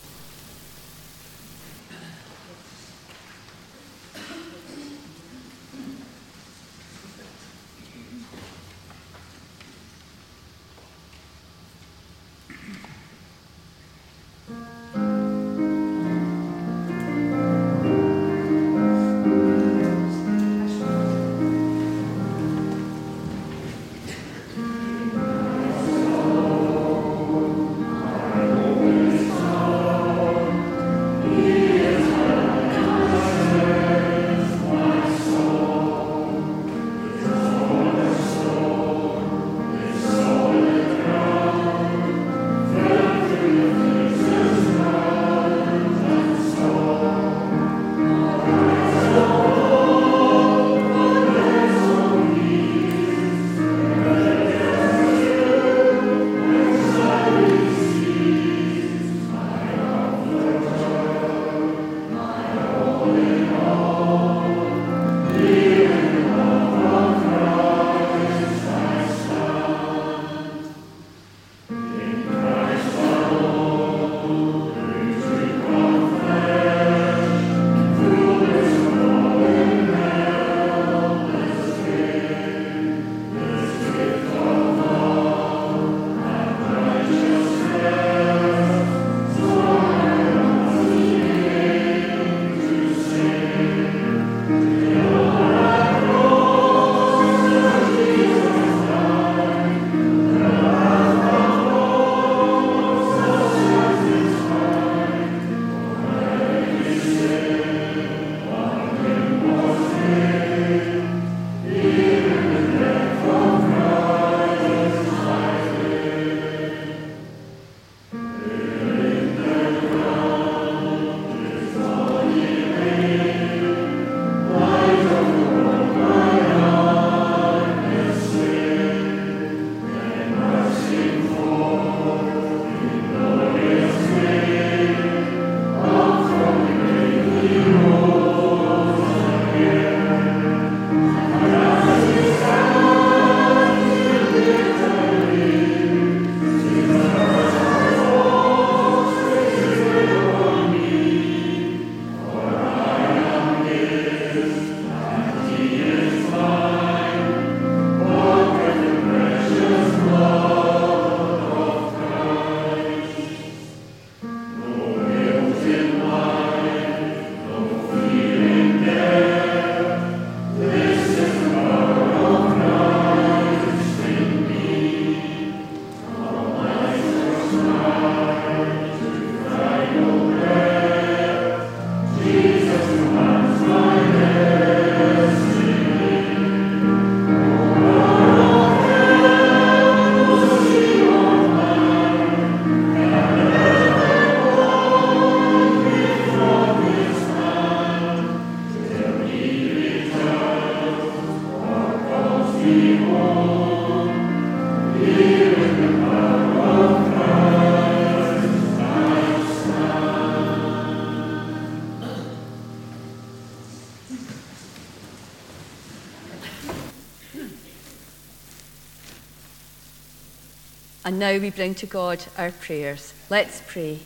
Now 221.31 221.39
we 221.39 221.51
bring 221.51 221.77
to 221.77 221.87
God 221.87 222.25
our 222.37 222.51
prayers. 222.51 223.15
Let's 223.29 223.63
pray. 223.69 224.01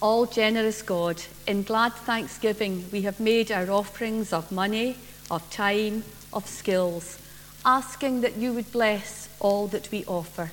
All 0.00 0.24
generous 0.24 0.80
God, 0.80 1.20
in 1.46 1.62
glad 1.62 1.92
thanksgiving, 1.92 2.86
we 2.90 3.02
have 3.02 3.20
made 3.20 3.52
our 3.52 3.70
offerings 3.70 4.32
of 4.32 4.50
money, 4.50 4.96
of 5.30 5.50
time, 5.50 6.04
of 6.32 6.46
skills, 6.46 7.18
asking 7.66 8.22
that 8.22 8.36
you 8.36 8.54
would 8.54 8.72
bless 8.72 9.28
all 9.40 9.66
that 9.66 9.90
we 9.90 10.06
offer. 10.06 10.52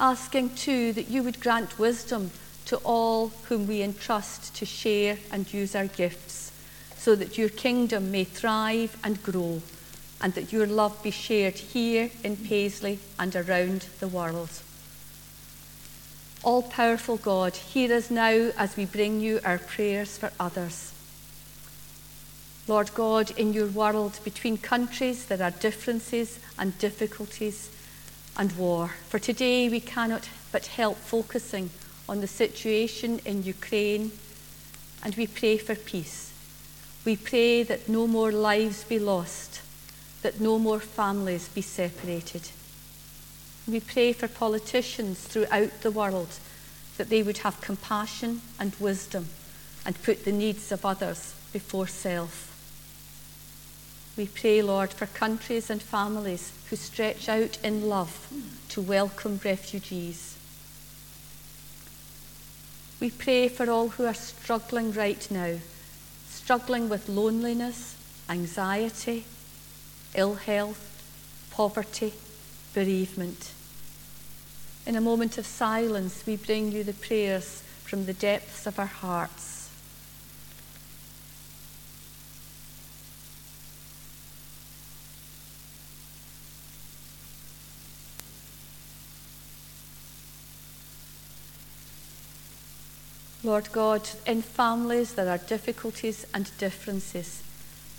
Asking 0.00 0.56
too 0.56 0.92
that 0.94 1.08
you 1.08 1.22
would 1.22 1.38
grant 1.38 1.78
wisdom 1.78 2.32
to 2.66 2.78
all 2.78 3.28
whom 3.48 3.68
we 3.68 3.80
entrust 3.80 4.56
to 4.56 4.66
share 4.66 5.18
and 5.30 5.54
use 5.54 5.76
our 5.76 5.86
gifts, 5.86 6.50
so 6.96 7.14
that 7.14 7.38
your 7.38 7.48
kingdom 7.48 8.10
may 8.10 8.24
thrive 8.24 8.96
and 9.04 9.22
grow 9.22 9.62
and 10.24 10.32
that 10.32 10.54
your 10.54 10.66
love 10.66 11.02
be 11.02 11.10
shared 11.10 11.52
here 11.52 12.08
in 12.22 12.34
Paisley 12.34 12.98
and 13.18 13.36
around 13.36 13.84
the 14.00 14.08
world. 14.08 14.48
All 16.42 16.62
powerful 16.62 17.18
God, 17.18 17.54
hear 17.54 17.94
us 17.94 18.10
now 18.10 18.50
as 18.56 18.74
we 18.74 18.86
bring 18.86 19.20
you 19.20 19.38
our 19.44 19.58
prayers 19.58 20.16
for 20.16 20.32
others. 20.40 20.94
Lord 22.66 22.94
God, 22.94 23.32
in 23.38 23.52
your 23.52 23.66
world, 23.66 24.18
between 24.24 24.56
countries, 24.56 25.26
there 25.26 25.42
are 25.42 25.50
differences 25.50 26.38
and 26.58 26.78
difficulties 26.78 27.68
and 28.34 28.56
war. 28.56 28.92
For 29.10 29.18
today, 29.18 29.68
we 29.68 29.80
cannot 29.80 30.30
but 30.50 30.68
help 30.68 30.96
focusing 30.96 31.68
on 32.08 32.22
the 32.22 32.26
situation 32.26 33.20
in 33.26 33.42
Ukraine, 33.42 34.10
and 35.02 35.14
we 35.16 35.26
pray 35.26 35.58
for 35.58 35.74
peace. 35.74 36.32
We 37.04 37.14
pray 37.14 37.62
that 37.64 37.90
no 37.90 38.06
more 38.06 38.32
lives 38.32 38.84
be 38.84 38.98
lost 38.98 39.53
that 40.24 40.40
no 40.40 40.58
more 40.58 40.80
families 40.80 41.48
be 41.48 41.60
separated. 41.60 42.48
We 43.68 43.78
pray 43.80 44.14
for 44.14 44.26
politicians 44.26 45.20
throughout 45.20 45.82
the 45.82 45.90
world 45.90 46.38
that 46.96 47.10
they 47.10 47.22
would 47.22 47.38
have 47.38 47.60
compassion 47.60 48.40
and 48.58 48.74
wisdom 48.80 49.28
and 49.84 50.02
put 50.02 50.24
the 50.24 50.32
needs 50.32 50.72
of 50.72 50.86
others 50.86 51.34
before 51.52 51.86
self. 51.86 52.50
We 54.16 54.26
pray, 54.28 54.62
Lord, 54.62 54.94
for 54.94 55.04
countries 55.04 55.68
and 55.68 55.82
families 55.82 56.52
who 56.70 56.76
stretch 56.76 57.28
out 57.28 57.58
in 57.62 57.86
love 57.90 58.32
to 58.70 58.80
welcome 58.80 59.40
refugees. 59.44 60.38
We 62.98 63.10
pray 63.10 63.48
for 63.48 63.68
all 63.68 63.90
who 63.90 64.06
are 64.06 64.14
struggling 64.14 64.92
right 64.92 65.30
now, 65.30 65.56
struggling 66.30 66.88
with 66.88 67.10
loneliness, 67.10 67.96
anxiety, 68.30 69.26
ill 70.14 70.34
health, 70.34 70.90
poverty, 71.50 72.12
bereavement. 72.72 73.52
In 74.86 74.96
a 74.96 75.00
moment 75.00 75.38
of 75.38 75.46
silence, 75.46 76.24
we 76.26 76.36
bring 76.36 76.72
you 76.72 76.84
the 76.84 76.92
prayers 76.92 77.62
from 77.84 78.06
the 78.06 78.12
depths 78.12 78.66
of 78.66 78.78
our 78.78 78.86
hearts. 78.86 79.70
Lord 93.42 93.70
God, 93.72 94.08
in 94.26 94.40
families 94.40 95.14
there 95.14 95.28
are 95.28 95.36
difficulties 95.36 96.26
and 96.32 96.50
differences 96.56 97.42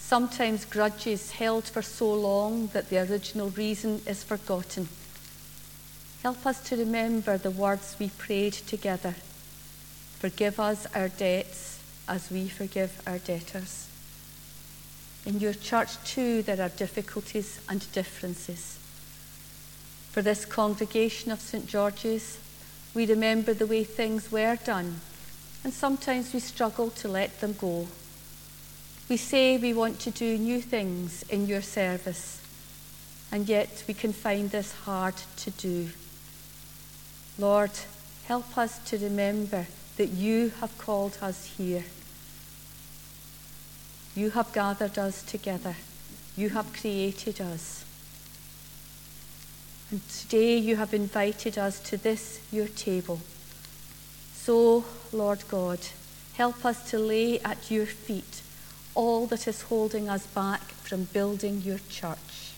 sometimes 0.08 0.66
grudges 0.66 1.32
held 1.32 1.64
for 1.64 1.82
so 1.82 2.14
long 2.14 2.68
that 2.68 2.90
the 2.90 3.00
original 3.00 3.50
reason 3.50 4.00
is 4.06 4.24
forgotten. 4.24 4.88
Help 6.22 6.46
us 6.46 6.62
to 6.62 6.76
remember 6.76 7.40
the 7.40 7.50
words 7.50 7.96
we 8.00 8.10
prayed 8.10 8.54
together. 8.54 9.16
Forgive 10.20 10.60
us 10.60 10.86
our 10.94 11.10
debts 11.10 11.80
as 12.08 12.30
we 12.30 12.48
forgive 12.48 13.02
our 13.08 13.18
debtors. 13.18 13.88
In 15.26 15.40
your 15.40 15.54
church, 15.54 15.98
too, 16.06 16.44
there 16.44 16.62
are 16.62 16.70
difficulties 16.70 17.60
and 17.68 17.92
differences. 17.92 18.78
For 20.12 20.22
this 20.22 20.46
congregation 20.46 21.32
of 21.32 21.42
St. 21.42 21.66
George's, 21.66 22.38
we 22.94 23.08
remember 23.08 23.56
the 23.56 23.66
way 23.66 23.84
things 23.84 24.32
were 24.32 24.56
done, 24.56 25.02
and 25.64 25.74
sometimes 25.74 26.32
we 26.32 26.40
struggle 26.40 26.92
to 26.92 27.08
let 27.08 27.42
them 27.42 27.54
go. 27.54 27.88
We 29.08 29.18
say 29.18 29.58
we 29.58 29.72
want 29.72 30.00
to 30.00 30.10
do 30.10 30.36
new 30.36 30.60
things 30.62 31.24
in 31.30 31.46
your 31.46 31.62
service, 31.62 32.42
and 33.32 33.48
yet 33.48 33.84
we 33.88 33.94
can 33.94 34.14
find 34.14 34.50
this 34.50 34.72
hard 34.72 35.14
to 35.38 35.52
do. 35.52 35.90
Lord, 37.38 37.70
help 38.24 38.58
us 38.58 38.80
to 38.90 38.98
remember 38.98 39.68
that 39.98 40.08
you 40.08 40.54
have 40.60 40.76
called 40.80 41.20
us 41.22 41.54
here. 41.56 41.84
You 44.16 44.32
have 44.32 44.52
gathered 44.54 44.98
us 44.98 45.22
together. 45.22 45.76
You 46.36 46.50
have 46.50 46.74
created 46.74 47.40
us. 47.40 47.86
And 49.92 50.02
today 50.10 50.58
you 50.58 50.78
have 50.78 50.96
invited 50.96 51.60
us 51.60 51.80
to 51.82 51.98
this, 51.98 52.40
your 52.52 52.68
table. 52.68 53.20
So, 54.34 54.84
Lord 55.14 55.44
God, 55.48 55.80
help 56.34 56.66
us 56.66 56.90
to 56.90 56.98
lay 56.98 57.40
at 57.42 57.70
your 57.70 57.86
feet 57.86 58.42
all 58.96 59.28
that 59.28 59.48
is 59.48 59.64
holding 59.64 60.10
us 60.10 60.26
back 60.28 60.62
from 60.62 61.04
building 61.06 61.62
your 61.62 61.80
church. 61.90 62.54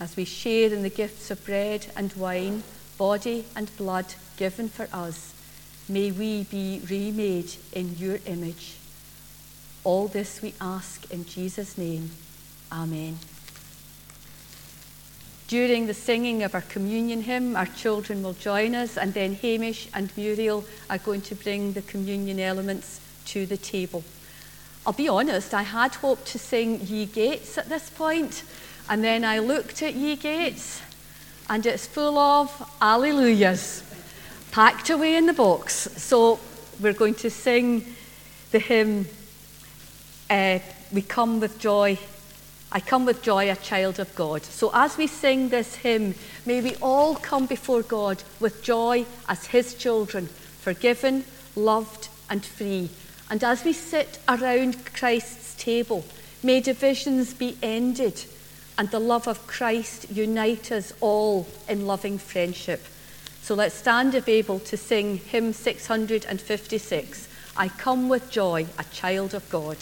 As 0.00 0.16
we 0.16 0.24
share 0.24 0.72
in 0.72 0.82
the 0.82 0.90
gifts 0.90 1.30
of 1.30 1.44
bread 1.44 1.86
and 1.96 2.12
wine, 2.12 2.62
body 2.98 3.46
and 3.56 3.74
blood 3.76 4.14
given 4.36 4.68
for 4.68 4.88
us, 4.92 5.34
may 5.88 6.12
we 6.12 6.44
be 6.44 6.80
remade 6.88 7.52
in 7.72 7.96
your 7.96 8.18
image. 8.26 8.76
All 9.82 10.06
this 10.06 10.40
we 10.40 10.54
ask 10.60 11.10
in 11.10 11.24
Jesus' 11.24 11.76
name. 11.76 12.10
Amen. 12.70 13.18
During 15.48 15.86
the 15.86 15.94
singing 15.94 16.42
of 16.42 16.54
our 16.54 16.60
communion 16.60 17.22
hymn, 17.22 17.56
our 17.56 17.64
children 17.64 18.22
will 18.22 18.34
join 18.34 18.74
us, 18.74 18.98
and 18.98 19.14
then 19.14 19.34
Hamish 19.34 19.88
and 19.94 20.14
Muriel 20.14 20.62
are 20.90 20.98
going 20.98 21.22
to 21.22 21.34
bring 21.34 21.72
the 21.72 21.80
communion 21.80 22.38
elements 22.38 23.00
to 23.28 23.46
the 23.46 23.56
table. 23.56 24.04
I'll 24.86 24.92
be 24.92 25.08
honest, 25.08 25.54
I 25.54 25.62
had 25.62 25.94
hoped 25.94 26.26
to 26.28 26.38
sing 26.38 26.82
Ye 26.82 27.06
Gates 27.06 27.56
at 27.56 27.70
this 27.70 27.88
point, 27.88 28.42
and 28.90 29.02
then 29.02 29.24
I 29.24 29.38
looked 29.38 29.82
at 29.82 29.94
Ye 29.94 30.16
Gates, 30.16 30.82
and 31.48 31.64
it's 31.64 31.86
full 31.86 32.18
of 32.18 32.50
Alleluias 32.82 33.82
packed 34.50 34.90
away 34.90 35.16
in 35.16 35.24
the 35.24 35.32
box. 35.32 35.88
So 35.96 36.40
we're 36.78 36.92
going 36.92 37.14
to 37.14 37.30
sing 37.30 37.86
the 38.50 38.58
hymn, 38.58 39.08
uh, 40.28 40.58
We 40.92 41.00
Come 41.00 41.40
with 41.40 41.58
Joy 41.58 41.98
I 42.70 42.80
come 42.80 43.06
with 43.06 43.22
joy, 43.22 43.50
a 43.50 43.56
child 43.56 43.98
of 43.98 44.14
God. 44.14 44.42
So 44.42 44.70
as 44.74 44.96
we 44.96 45.06
sing 45.06 45.48
this 45.48 45.76
hymn, 45.76 46.14
may 46.44 46.60
we 46.60 46.76
all 46.82 47.14
come 47.14 47.46
before 47.46 47.82
God 47.82 48.22
with 48.40 48.62
joy 48.62 49.06
as 49.28 49.46
His 49.46 49.74
children, 49.74 50.26
forgiven, 50.26 51.24
loved, 51.56 52.08
and 52.28 52.44
free. 52.44 52.90
And 53.30 53.42
as 53.42 53.64
we 53.64 53.72
sit 53.72 54.18
around 54.28 54.84
Christ's 54.94 55.54
table, 55.54 56.04
may 56.42 56.60
divisions 56.60 57.32
be 57.34 57.56
ended 57.62 58.24
and 58.76 58.90
the 58.90 59.00
love 59.00 59.26
of 59.26 59.46
Christ 59.46 60.10
unite 60.10 60.70
us 60.70 60.92
all 61.00 61.48
in 61.68 61.86
loving 61.86 62.18
friendship. 62.18 62.84
So 63.42 63.54
let's 63.54 63.74
stand 63.74 64.14
if 64.14 64.28
able 64.28 64.60
to 64.60 64.76
sing 64.76 65.16
hymn 65.16 65.52
656 65.52 67.28
I 67.60 67.68
come 67.68 68.08
with 68.08 68.30
joy, 68.30 68.66
a 68.78 68.84
child 68.84 69.34
of 69.34 69.50
God. 69.50 69.78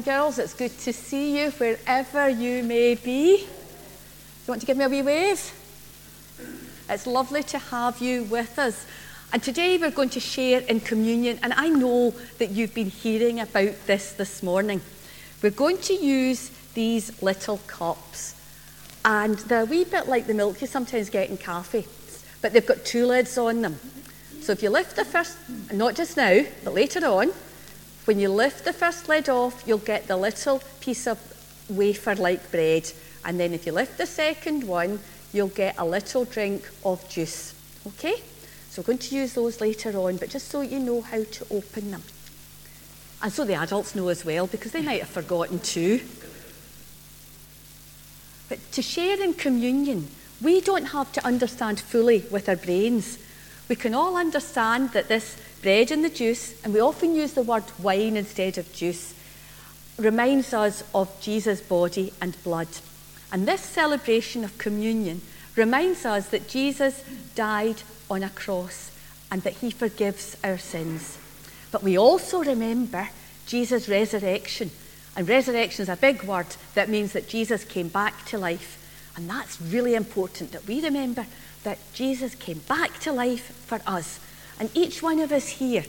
And 0.00 0.04
girls, 0.06 0.38
it's 0.38 0.54
good 0.54 0.70
to 0.78 0.94
see 0.94 1.38
you 1.38 1.50
wherever 1.50 2.26
you 2.26 2.62
may 2.62 2.94
be. 2.94 3.40
You 3.40 3.46
want 4.48 4.62
to 4.62 4.66
give 4.66 4.78
me 4.78 4.84
a 4.86 4.88
wee 4.88 5.02
wave? 5.02 5.52
It's 6.88 7.06
lovely 7.06 7.42
to 7.42 7.58
have 7.58 8.00
you 8.00 8.22
with 8.22 8.58
us. 8.58 8.86
And 9.30 9.42
today 9.42 9.76
we're 9.76 9.90
going 9.90 10.08
to 10.10 10.20
share 10.20 10.60
in 10.60 10.80
communion, 10.80 11.38
and 11.42 11.52
I 11.52 11.68
know 11.68 12.14
that 12.38 12.48
you've 12.48 12.72
been 12.72 12.88
hearing 12.88 13.40
about 13.40 13.74
this 13.86 14.12
this 14.12 14.42
morning. 14.42 14.80
We're 15.42 15.50
going 15.50 15.76
to 15.78 15.92
use 15.92 16.50
these 16.72 17.22
little 17.22 17.58
cups, 17.66 18.34
and 19.04 19.36
they're 19.40 19.62
a 19.62 19.66
wee 19.66 19.84
bit 19.84 20.08
like 20.08 20.26
the 20.26 20.32
milk 20.32 20.62
you 20.62 20.66
sometimes 20.66 21.10
get 21.10 21.28
in 21.28 21.36
coffee, 21.36 21.86
but 22.40 22.54
they've 22.54 22.64
got 22.64 22.86
two 22.86 23.04
lids 23.04 23.36
on 23.36 23.60
them. 23.60 23.78
So 24.40 24.52
if 24.52 24.62
you 24.62 24.70
lift 24.70 24.96
the 24.96 25.04
first, 25.04 25.36
not 25.70 25.94
just 25.94 26.16
now, 26.16 26.40
but 26.64 26.72
later 26.72 27.04
on, 27.04 27.32
when 28.10 28.18
you 28.18 28.28
lift 28.28 28.64
the 28.64 28.72
first 28.72 29.08
lid 29.08 29.28
off, 29.28 29.62
you'll 29.68 29.78
get 29.78 30.08
the 30.08 30.16
little 30.16 30.60
piece 30.80 31.06
of 31.06 31.16
wafer 31.68 32.16
like 32.16 32.50
bread. 32.50 32.90
And 33.24 33.38
then 33.38 33.52
if 33.52 33.64
you 33.64 33.70
lift 33.70 33.98
the 33.98 34.06
second 34.06 34.64
one, 34.64 34.98
you'll 35.32 35.46
get 35.46 35.76
a 35.78 35.84
little 35.84 36.24
drink 36.24 36.68
of 36.84 37.08
juice. 37.08 37.54
Okay? 37.86 38.16
So 38.68 38.82
we're 38.82 38.86
going 38.86 38.98
to 38.98 39.14
use 39.14 39.34
those 39.34 39.60
later 39.60 39.96
on, 39.96 40.16
but 40.16 40.28
just 40.28 40.48
so 40.48 40.60
you 40.60 40.80
know 40.80 41.02
how 41.02 41.22
to 41.22 41.46
open 41.52 41.92
them. 41.92 42.02
And 43.22 43.32
so 43.32 43.44
the 43.44 43.54
adults 43.54 43.94
know 43.94 44.08
as 44.08 44.24
well, 44.24 44.48
because 44.48 44.72
they 44.72 44.82
might 44.82 45.02
have 45.02 45.08
forgotten 45.08 45.60
too. 45.60 46.00
But 48.48 48.58
to 48.72 48.82
share 48.82 49.22
in 49.22 49.34
communion, 49.34 50.08
we 50.42 50.60
don't 50.60 50.86
have 50.86 51.12
to 51.12 51.24
understand 51.24 51.78
fully 51.78 52.24
with 52.28 52.48
our 52.48 52.56
brains. 52.56 53.20
We 53.68 53.76
can 53.76 53.94
all 53.94 54.16
understand 54.16 54.94
that 54.94 55.06
this 55.06 55.36
bread 55.62 55.90
and 55.90 56.04
the 56.04 56.08
juice, 56.08 56.60
and 56.64 56.72
we 56.72 56.80
often 56.80 57.14
use 57.14 57.32
the 57.34 57.42
word 57.42 57.64
wine 57.78 58.16
instead 58.16 58.58
of 58.58 58.72
juice, 58.72 59.14
reminds 59.98 60.54
us 60.54 60.82
of 60.94 61.20
Jesus' 61.20 61.60
body 61.60 62.12
and 62.20 62.42
blood. 62.42 62.68
And 63.32 63.46
this 63.46 63.60
celebration 63.60 64.44
of 64.44 64.58
communion 64.58 65.22
reminds 65.56 66.04
us 66.04 66.28
that 66.28 66.48
Jesus 66.48 67.04
died 67.34 67.82
on 68.10 68.22
a 68.22 68.30
cross 68.30 68.90
and 69.30 69.42
that 69.42 69.54
he 69.54 69.70
forgives 69.70 70.36
our 70.42 70.58
sins. 70.58 71.18
But 71.70 71.82
we 71.82 71.96
also 71.96 72.42
remember 72.42 73.08
Jesus' 73.46 73.88
resurrection. 73.88 74.70
And 75.16 75.28
resurrection 75.28 75.82
is 75.82 75.88
a 75.88 75.96
big 75.96 76.22
word 76.22 76.46
that 76.74 76.88
means 76.88 77.12
that 77.12 77.28
Jesus 77.28 77.64
came 77.64 77.88
back 77.88 78.24
to 78.26 78.38
life. 78.38 78.76
And 79.16 79.28
that's 79.28 79.60
really 79.60 79.94
important 79.94 80.52
that 80.52 80.66
we 80.66 80.82
remember 80.82 81.26
that 81.62 81.78
Jesus 81.92 82.34
came 82.34 82.58
back 82.60 82.98
to 83.00 83.12
life 83.12 83.54
for 83.66 83.80
us. 83.86 84.18
And 84.60 84.70
each 84.76 85.02
one 85.02 85.18
of 85.20 85.32
us 85.32 85.48
here, 85.48 85.84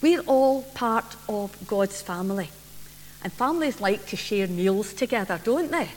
we're 0.00 0.22
all 0.22 0.62
part 0.62 1.16
of 1.28 1.54
God's 1.66 2.00
family. 2.00 2.48
And 3.22 3.32
families 3.32 3.80
like 3.80 4.06
to 4.06 4.16
share 4.16 4.46
meals 4.46 4.94
together, 4.94 5.38
don't 5.44 5.70
they? 5.70 5.90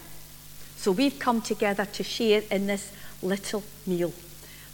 So 0.76 0.91
we've 0.91 1.17
come 1.17 1.41
together 1.41 1.86
to 1.86 2.03
share 2.03 2.43
in 2.51 2.67
this 2.67 2.91
little 3.22 3.63
meal. 3.88 4.13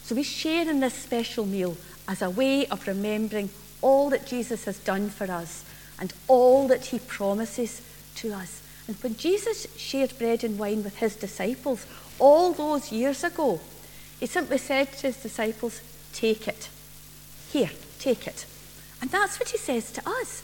So 0.04 0.16
we 0.16 0.24
share 0.24 0.70
in 0.70 0.80
this 0.80 0.96
special 0.96 1.46
meal 1.46 1.78
as 2.08 2.22
a 2.22 2.30
way 2.30 2.66
of 2.68 2.88
remembering 2.88 3.50
all 3.82 4.10
that 4.10 4.26
Jesus 4.26 4.66
has 4.66 4.80
done 4.80 5.10
for 5.10 5.32
us 5.32 5.64
and 6.00 6.14
all 6.28 6.68
that 6.68 6.86
he 6.86 7.00
promises 7.00 7.82
to 8.16 8.34
us. 8.34 8.62
And 8.88 8.96
when 8.98 9.16
Jesus 9.16 9.68
shared 9.78 10.18
bread 10.18 10.44
and 10.44 10.58
wine 10.58 10.84
with 10.84 10.98
his 10.98 11.16
disciples 11.16 11.86
all 12.18 12.54
those 12.54 12.92
years 12.92 13.24
ago, 13.24 13.60
he 14.20 14.26
simply 14.26 14.58
said 14.58 14.92
to 14.94 15.08
his 15.08 15.18
disciples, 15.18 15.82
Take 16.14 16.48
it. 16.48 16.70
Here, 17.56 17.72
take 18.00 18.28
it. 18.28 18.46
And 19.00 19.10
that's 19.10 19.40
what 19.40 19.48
he 19.48 19.58
says 19.58 19.90
to 19.94 20.02
us. 20.06 20.44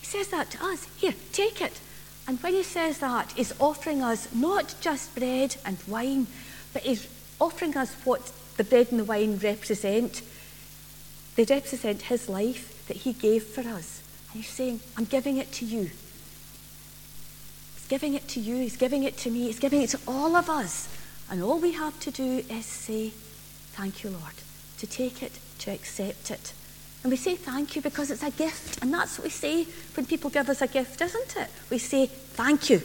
He 0.00 0.06
says 0.06 0.26
that 0.30 0.50
to 0.50 0.64
us. 0.64 0.88
Here, 0.96 1.14
take 1.32 1.60
it. 1.60 1.78
And 2.26 2.42
when 2.42 2.54
he 2.54 2.64
says 2.64 2.98
that, 2.98 3.30
he's 3.36 3.54
offering 3.60 4.02
us 4.02 4.34
not 4.34 4.74
just 4.80 5.14
bread 5.14 5.54
and 5.64 5.78
wine, 5.86 6.26
but 6.72 6.82
he's 6.82 7.06
offering 7.40 7.76
us 7.76 7.94
what 8.02 8.32
the 8.56 8.64
bread 8.64 8.88
and 8.90 8.98
the 8.98 9.04
wine 9.04 9.38
represent. 9.38 10.22
They 11.36 11.44
represent 11.44 12.02
his 12.02 12.28
life 12.28 12.84
that 12.88 12.96
he 12.96 13.12
gave 13.12 13.44
for 13.44 13.60
us. 13.60 14.02
And 14.32 14.42
he's 14.42 14.52
saying, 14.52 14.80
I'm 14.96 15.04
giving 15.04 15.36
it 15.36 15.52
to 15.52 15.64
you. 15.64 15.92
He's 17.74 17.86
giving 17.88 18.14
it 18.14 18.26
to 18.30 18.40
you. 18.40 18.56
He's 18.56 18.76
giving 18.76 19.04
it 19.04 19.16
to 19.18 19.30
me. 19.30 19.42
He's 19.42 19.60
giving 19.60 19.82
it 19.82 19.90
to 19.90 20.00
all 20.08 20.34
of 20.34 20.50
us. 20.50 20.88
And 21.30 21.44
all 21.44 21.60
we 21.60 21.74
have 21.74 22.00
to 22.00 22.10
do 22.10 22.44
is 22.50 22.66
say, 22.66 23.12
Thank 23.74 24.02
you, 24.02 24.10
Lord, 24.10 24.34
to 24.78 24.86
take 24.88 25.22
it, 25.22 25.38
to 25.64 25.70
accept 25.72 26.30
it. 26.30 26.52
And 27.02 27.10
we 27.10 27.16
say 27.16 27.34
thank 27.36 27.76
you 27.76 27.82
because 27.82 28.10
it's 28.10 28.22
a 28.22 28.30
gift. 28.30 28.82
And 28.82 28.92
that's 28.92 29.18
what 29.18 29.24
we 29.24 29.30
say 29.30 29.66
when 29.94 30.06
people 30.06 30.30
give 30.30 30.48
us 30.48 30.62
a 30.62 30.66
gift, 30.66 31.00
isn't 31.00 31.36
it? 31.36 31.50
We 31.70 31.78
say 31.78 32.06
thank 32.06 32.70
you. 32.70 32.80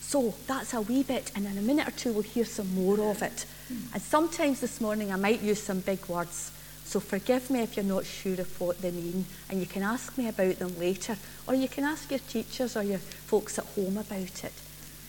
So 0.00 0.34
that's 0.46 0.74
a 0.74 0.80
wee 0.80 1.02
bit, 1.02 1.32
and 1.34 1.46
in 1.46 1.56
a 1.56 1.62
minute 1.62 1.88
or 1.88 1.92
two, 1.92 2.12
we'll 2.12 2.22
hear 2.22 2.44
some 2.44 2.74
more 2.74 3.00
of 3.10 3.22
it. 3.22 3.46
Hmm. 3.68 3.94
And 3.94 4.02
sometimes 4.02 4.60
this 4.60 4.78
morning, 4.78 5.10
I 5.10 5.16
might 5.16 5.40
use 5.40 5.62
some 5.62 5.80
big 5.80 6.06
words. 6.06 6.52
So 6.84 7.00
forgive 7.00 7.48
me 7.48 7.60
if 7.60 7.76
you're 7.76 7.84
not 7.84 8.04
sure 8.04 8.38
of 8.38 8.60
what 8.60 8.82
they 8.82 8.90
mean, 8.90 9.24
and 9.48 9.58
you 9.58 9.66
can 9.66 9.82
ask 9.82 10.18
me 10.18 10.28
about 10.28 10.58
them 10.58 10.78
later, 10.78 11.16
or 11.46 11.54
you 11.54 11.66
can 11.66 11.84
ask 11.84 12.10
your 12.10 12.20
teachers 12.20 12.76
or 12.76 12.82
your 12.82 12.98
folks 12.98 13.58
at 13.58 13.64
home 13.64 13.96
about 13.96 14.44
it. 14.44 14.52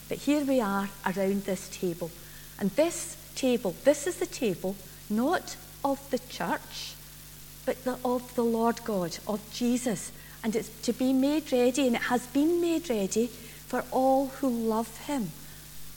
But 0.08 0.20
here 0.20 0.46
we 0.46 0.62
are 0.62 0.90
around 1.06 1.44
this 1.44 1.68
table. 1.68 2.10
And 2.58 2.70
this 2.72 3.18
table, 3.36 3.76
this 3.84 4.08
is 4.08 4.18
the 4.18 4.26
table 4.26 4.78
not 5.10 5.58
of 5.84 6.10
the 6.10 6.20
church, 6.20 6.96
but 7.66 7.84
the, 7.84 7.98
of 8.04 8.36
the 8.36 8.44
Lord 8.44 8.84
God, 8.84 9.18
of 9.28 9.42
Jesus. 9.54 10.12
And 10.44 10.56
it's 10.56 10.70
to 10.82 10.94
be 10.94 11.14
made 11.14 11.52
ready, 11.52 11.88
and 11.88 11.96
it 11.96 12.04
has 12.04 12.28
been 12.28 12.60
made 12.60 12.90
ready 12.90 13.28
for 13.28 13.84
all 13.92 14.28
who 14.28 14.50
love 14.50 15.06
him 15.08 15.32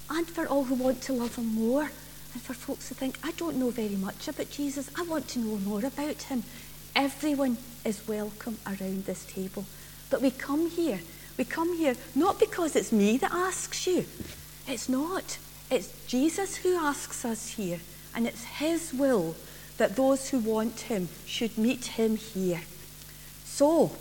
and 0.09 0.26
for 0.26 0.47
all 0.47 0.64
who 0.64 0.74
want 0.74 1.03
to 1.03 1.12
love 1.12 1.37
him 1.37 1.55
more. 1.55 1.91
And 2.32 2.43
for 2.43 2.55
folks 2.55 2.89
who 2.89 2.95
think, 2.95 3.18
I 3.24 3.32
don't 3.32 3.57
know 3.57 3.70
very 3.70 3.97
much 3.97 4.28
about 4.28 4.51
Jesus, 4.51 4.91
I 4.97 5.03
want 5.03 5.28
to 5.28 5.39
know 5.39 5.57
more 5.59 5.84
about 5.84 6.22
him. 6.22 6.45
Everyone 6.95 7.59
is 7.84 8.07
welcome 8.07 8.59
around 8.66 9.05
this 9.05 9.24
table. 9.26 9.64
But 10.11 10.22
we 10.22 10.30
come 10.30 10.70
here, 10.70 11.01
we 11.37 11.45
come 11.45 11.76
here 11.76 11.95
not 12.14 12.39
because 12.39 12.76
it's 12.76 12.93
me 12.93 13.16
that 13.18 13.32
asks 13.32 13.87
you. 13.87 14.07
It's 14.68 14.89
not. 14.89 15.39
It's 15.70 16.07
Jesus 16.07 16.57
who 16.57 16.76
asks 16.76 17.24
us 17.24 17.51
here. 17.51 17.80
And 18.14 18.26
it's 18.26 18.45
his 18.45 18.95
will 18.95 19.34
that 19.79 19.97
those 19.97 20.31
who 20.31 20.39
want 20.39 20.81
him 20.81 21.09
should 21.27 21.59
meet 21.59 21.85
him 21.87 22.16
here. 22.16 22.62
So, 23.45 23.93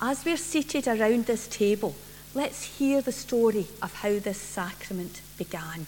as 0.00 0.24
we're 0.24 0.36
seated 0.36 0.86
around 0.86 1.26
this 1.26 1.48
table, 1.48 1.94
let's 2.34 2.78
hear 2.78 3.00
the 3.00 3.12
story 3.12 3.66
of 3.82 3.94
how 3.94 4.18
this 4.18 4.38
sacrament 4.38 5.20
began. 5.36 5.86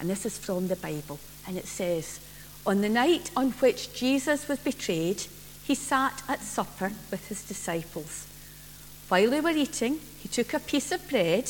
And 0.00 0.08
this 0.08 0.26
is 0.26 0.38
from 0.38 0.68
the 0.68 0.76
Bible. 0.76 1.18
And 1.46 1.56
it 1.56 1.66
says, 1.66 2.20
On 2.66 2.80
the 2.80 2.88
night 2.88 3.30
on 3.36 3.52
which 3.52 3.92
Jesus 3.94 4.48
was 4.48 4.58
betrayed, 4.58 5.24
he 5.64 5.74
sat 5.74 6.22
at 6.28 6.40
supper 6.40 6.92
with 7.10 7.28
his 7.28 7.44
disciples. 7.44 8.26
While 9.08 9.30
they 9.30 9.40
were 9.40 9.50
eating, 9.50 10.00
he 10.20 10.28
took 10.28 10.54
a 10.54 10.58
piece 10.58 10.90
of 10.90 11.08
bread, 11.08 11.48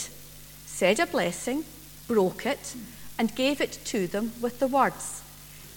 said 0.66 1.00
a 1.00 1.06
blessing, 1.06 1.64
broke 2.08 2.44
it, 2.44 2.74
and 3.18 3.34
gave 3.34 3.60
it 3.60 3.78
to 3.86 4.06
them 4.06 4.32
with 4.40 4.58
the 4.58 4.66
words, 4.66 5.21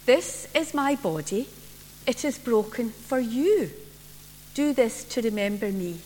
This 0.06 0.48
is 0.54 0.76
my 0.76 0.94
body. 0.94 1.48
It 2.06 2.24
is 2.24 2.38
broken 2.38 2.92
for 2.92 3.20
you. 3.20 3.72
Do 4.54 4.72
this 4.72 5.04
to 5.06 5.22
remember 5.24 5.72
me. 5.72 5.98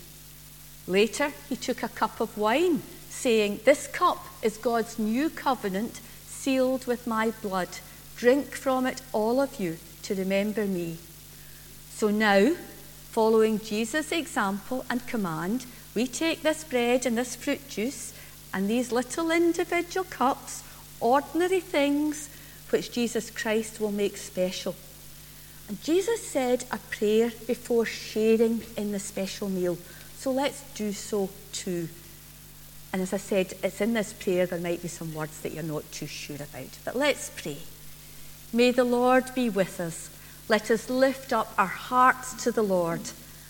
Later, 0.88 1.34
he 1.50 1.58
took 1.58 1.84
a 1.84 1.90
cup 1.90 2.22
of 2.22 2.38
wine, 2.38 2.82
saying, 3.10 3.60
This 3.66 3.88
cup 3.88 4.26
is 4.42 4.56
God's 4.56 4.98
new 4.98 5.30
covenant, 5.30 6.00
sealed 6.26 6.88
with 6.88 7.08
my 7.08 7.32
blood. 7.42 7.68
Drink 8.16 8.56
from 8.56 8.88
it, 8.88 9.02
all 9.12 9.42
of 9.42 9.60
you, 9.60 9.78
to 10.04 10.16
remember 10.16 10.66
me. 10.66 10.98
So 11.92 12.10
now, 12.10 12.56
following 13.12 13.60
Jesus' 13.60 14.14
example 14.14 14.86
and 14.90 15.06
command, 15.08 15.66
we 15.94 16.08
take 16.08 16.42
this 16.42 16.64
bread 16.64 17.06
and 17.06 17.18
this 17.18 17.36
fruit 17.36 17.68
juice 17.68 18.14
and 18.54 18.70
these 18.70 18.94
little 18.94 19.30
individual 19.30 20.06
cups, 20.10 20.64
ordinary 21.02 21.60
things 21.60 22.30
which 22.72 22.92
Jesus 22.92 23.30
Christ 23.30 23.80
will 23.80 23.92
make 23.92 24.18
special. 24.18 24.76
And 25.68 25.82
Jesus 25.84 26.26
said 26.26 26.66
a 26.72 26.78
prayer 26.78 27.32
before 27.46 27.86
sharing 27.86 28.62
in 28.76 28.92
the 28.92 29.00
special 29.00 29.50
meal. 29.50 29.78
So 30.18 30.32
let's 30.32 30.64
do 30.74 30.92
so 30.92 31.30
too. 31.52 31.90
And 32.92 33.02
as 33.02 33.14
I 33.14 33.18
said, 33.18 33.54
it's 33.64 33.82
in 33.82 33.94
this 33.94 34.14
prayer 34.14 34.46
there 34.46 34.60
might 34.60 34.82
be 34.82 34.88
some 34.88 35.14
words 35.14 35.42
that 35.42 35.54
you're 35.54 35.64
not 35.64 35.90
too 35.92 36.08
sure 36.08 36.38
about. 36.38 36.80
But 36.84 36.96
let's 36.96 37.30
pray. 37.30 37.58
May 38.52 38.72
the 38.72 38.84
Lord 38.84 39.26
be 39.36 39.50
with 39.50 39.80
us. 39.80 40.10
Let 40.48 40.72
us 40.72 40.90
lift 40.90 41.32
up 41.32 41.54
our 41.56 41.68
hearts 41.68 42.44
to 42.44 42.52
the 42.52 42.64
Lord. 42.64 43.02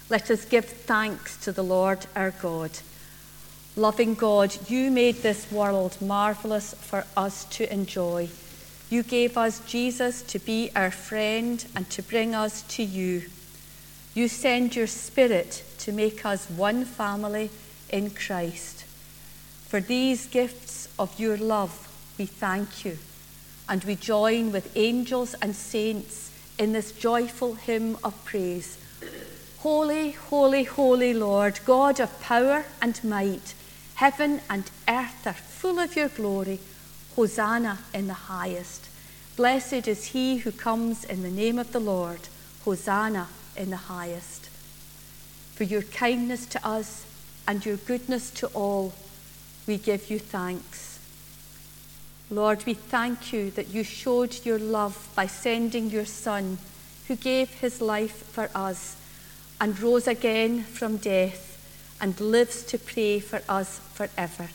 Let 0.09 0.29
us 0.29 0.43
give 0.43 0.65
thanks 0.65 1.37
to 1.45 1.53
the 1.53 1.63
Lord 1.63 2.05
our 2.15 2.31
God. 2.31 2.71
Loving 3.77 4.13
God, 4.13 4.57
you 4.69 4.91
made 4.91 5.15
this 5.17 5.49
world 5.49 5.95
marvelous 6.01 6.73
for 6.73 7.05
us 7.15 7.45
to 7.45 7.71
enjoy. 7.71 8.27
You 8.89 9.03
gave 9.03 9.37
us 9.37 9.59
Jesus 9.67 10.23
to 10.23 10.39
be 10.39 10.71
our 10.75 10.89
friend 10.89 11.63
and 11.75 11.87
to 11.91 12.01
bring 12.01 12.33
us 12.33 12.63
to 12.69 12.83
you. 12.83 13.23
You 14.15 14.27
send 14.27 14.75
your 14.75 14.87
Spirit 14.87 15.63
to 15.79 15.91
make 15.91 16.25
us 16.25 16.49
one 16.49 16.85
family 16.85 17.51
in 17.89 18.09
Christ. 18.09 18.85
For 19.67 19.79
these 19.79 20.25
gifts 20.25 20.89
of 20.97 21.19
your 21.19 21.37
love, 21.37 21.87
we 22.17 22.25
thank 22.25 22.83
you, 22.83 22.97
and 23.67 23.83
we 23.83 23.95
join 23.95 24.51
with 24.51 24.75
angels 24.75 25.35
and 25.35 25.55
saints 25.55 26.31
in 26.57 26.73
this 26.73 26.91
joyful 26.91 27.53
hymn 27.53 27.95
of 28.03 28.25
praise. 28.25 28.79
Holy, 29.59 30.11
holy, 30.11 30.63
holy 30.63 31.13
Lord, 31.13 31.59
God 31.65 31.99
of 31.99 32.19
power 32.21 32.65
and 32.81 33.01
might, 33.03 33.53
heaven 33.95 34.41
and 34.49 34.71
earth 34.87 35.27
are 35.27 35.33
full 35.33 35.77
of 35.77 35.95
your 35.95 36.09
glory. 36.09 36.59
Hosanna 37.19 37.79
in 37.93 38.07
the 38.07 38.13
highest. 38.13 38.87
Blessed 39.35 39.89
is 39.89 40.05
he 40.05 40.37
who 40.37 40.53
comes 40.53 41.03
in 41.03 41.21
the 41.21 41.29
name 41.29 41.59
of 41.59 41.73
the 41.73 41.79
Lord. 41.81 42.21
Hosanna 42.63 43.27
in 43.57 43.71
the 43.71 43.89
highest. 43.91 44.49
For 45.53 45.65
your 45.65 45.81
kindness 45.81 46.45
to 46.45 46.65
us 46.65 47.05
and 47.45 47.65
your 47.65 47.75
goodness 47.75 48.31
to 48.35 48.47
all, 48.53 48.93
we 49.67 49.77
give 49.77 50.09
you 50.09 50.17
thanks. 50.17 50.97
Lord, 52.31 52.65
we 52.65 52.73
thank 52.73 53.33
you 53.33 53.51
that 53.51 53.67
you 53.67 53.83
showed 53.83 54.45
your 54.45 54.57
love 54.57 55.09
by 55.13 55.27
sending 55.27 55.89
your 55.89 56.05
Son, 56.05 56.57
who 57.09 57.17
gave 57.17 57.49
his 57.49 57.81
life 57.81 58.23
for 58.31 58.49
us 58.55 58.95
and 59.59 59.77
rose 59.81 60.07
again 60.07 60.63
from 60.63 60.95
death 60.95 61.57
and 61.99 62.17
lives 62.21 62.63
to 62.63 62.77
pray 62.77 63.19
for 63.19 63.41
us 63.49 63.79
forever. 63.93 64.47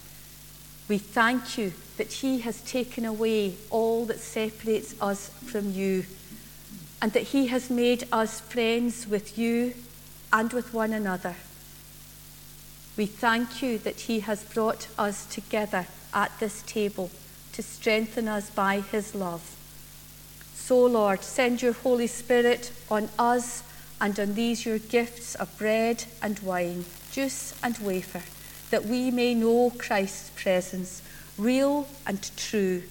We 0.88 0.98
thank 0.98 1.56
you 1.56 1.72
that 1.96 2.12
he 2.12 2.40
has 2.40 2.60
taken 2.62 3.04
away 3.04 3.54
all 3.70 4.04
that 4.06 4.20
separates 4.20 4.94
us 5.00 5.28
from 5.28 5.72
you 5.72 6.04
and 7.00 7.12
that 7.12 7.22
he 7.22 7.46
has 7.48 7.70
made 7.70 8.06
us 8.12 8.40
friends 8.40 9.06
with 9.06 9.38
you 9.38 9.74
and 10.32 10.52
with 10.52 10.74
one 10.74 10.92
another. 10.92 11.36
We 12.96 13.06
thank 13.06 13.62
you 13.62 13.78
that 13.78 14.00
he 14.00 14.20
has 14.20 14.44
brought 14.44 14.88
us 14.98 15.26
together 15.26 15.86
at 16.12 16.38
this 16.38 16.62
table 16.62 17.10
to 17.52 17.62
strengthen 17.62 18.28
us 18.28 18.50
by 18.50 18.80
his 18.80 19.14
love. 19.14 19.56
So, 20.54 20.86
Lord, 20.86 21.22
send 21.22 21.60
your 21.60 21.72
Holy 21.72 22.06
Spirit 22.06 22.72
on 22.90 23.08
us 23.18 23.62
and 24.00 24.18
on 24.18 24.34
these 24.34 24.64
your 24.64 24.78
gifts 24.78 25.34
of 25.34 25.56
bread 25.58 26.04
and 26.22 26.38
wine, 26.40 26.84
juice 27.12 27.54
and 27.62 27.76
wafer, 27.78 28.22
that 28.70 28.84
we 28.84 29.10
may 29.10 29.34
know 29.34 29.72
Christ's 29.78 30.30
presence, 30.30 31.02
real 31.38 31.86
and 32.06 32.30
true, 32.36 32.82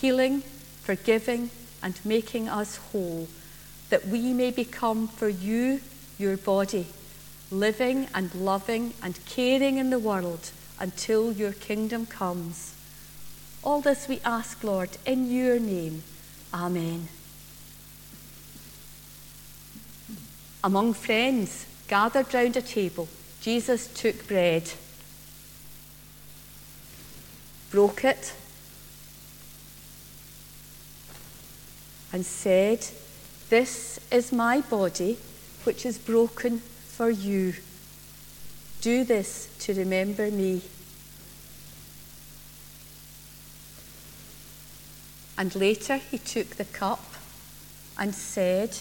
healing, 0.00 0.42
forgiving, 0.82 1.50
and 1.82 1.98
making 2.04 2.48
us 2.48 2.76
whole, 2.76 3.28
that 3.90 4.06
we 4.06 4.32
may 4.32 4.50
become 4.50 5.08
for 5.08 5.28
you 5.28 5.80
your 6.18 6.36
body, 6.36 6.86
living 7.50 8.06
and 8.14 8.34
loving 8.34 8.94
and 9.02 9.18
caring 9.26 9.78
in 9.78 9.90
the 9.90 9.98
world 9.98 10.50
until 10.78 11.32
your 11.32 11.52
kingdom 11.52 12.06
comes. 12.06 12.74
All 13.62 13.80
this 13.80 14.08
we 14.08 14.20
ask, 14.24 14.64
Lord, 14.64 14.90
in 15.06 15.30
your 15.30 15.58
name. 15.58 16.02
Amen. 16.52 17.08
Among 20.64 20.94
friends 20.94 21.66
gathered 21.88 22.32
round 22.32 22.56
a 22.56 22.62
table, 22.62 23.08
Jesus 23.40 23.88
took 23.88 24.26
bread, 24.28 24.72
broke 27.72 28.04
it, 28.04 28.34
and 32.12 32.24
said, 32.24 32.86
This 33.48 33.98
is 34.10 34.30
my 34.30 34.60
body, 34.60 35.18
which 35.64 35.86
is 35.86 35.98
broken 35.98 36.58
for 36.58 37.10
you. 37.10 37.54
Do 38.82 39.02
this 39.04 39.48
to 39.60 39.74
remember 39.74 40.30
me. 40.30 40.60
And 45.38 45.54
later 45.56 45.96
he 45.96 46.18
took 46.18 46.50
the 46.50 46.66
cup 46.66 47.02
and 47.98 48.14
said, 48.14 48.76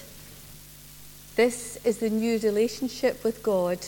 This 1.36 1.78
is 1.86 2.00
the 2.00 2.10
new 2.10 2.38
relationship 2.40 3.24
with 3.24 3.42
God, 3.42 3.80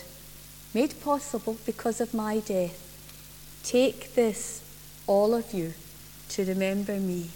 made 0.73 0.99
possible 1.01 1.57
because 1.65 1.99
of 1.99 2.13
my 2.13 2.39
death. 2.39 2.79
Take 3.63 4.15
this, 4.15 4.62
all 5.07 5.33
of 5.33 5.53
you, 5.53 5.73
to 6.29 6.45
remember 6.45 6.97
me. 6.97 7.29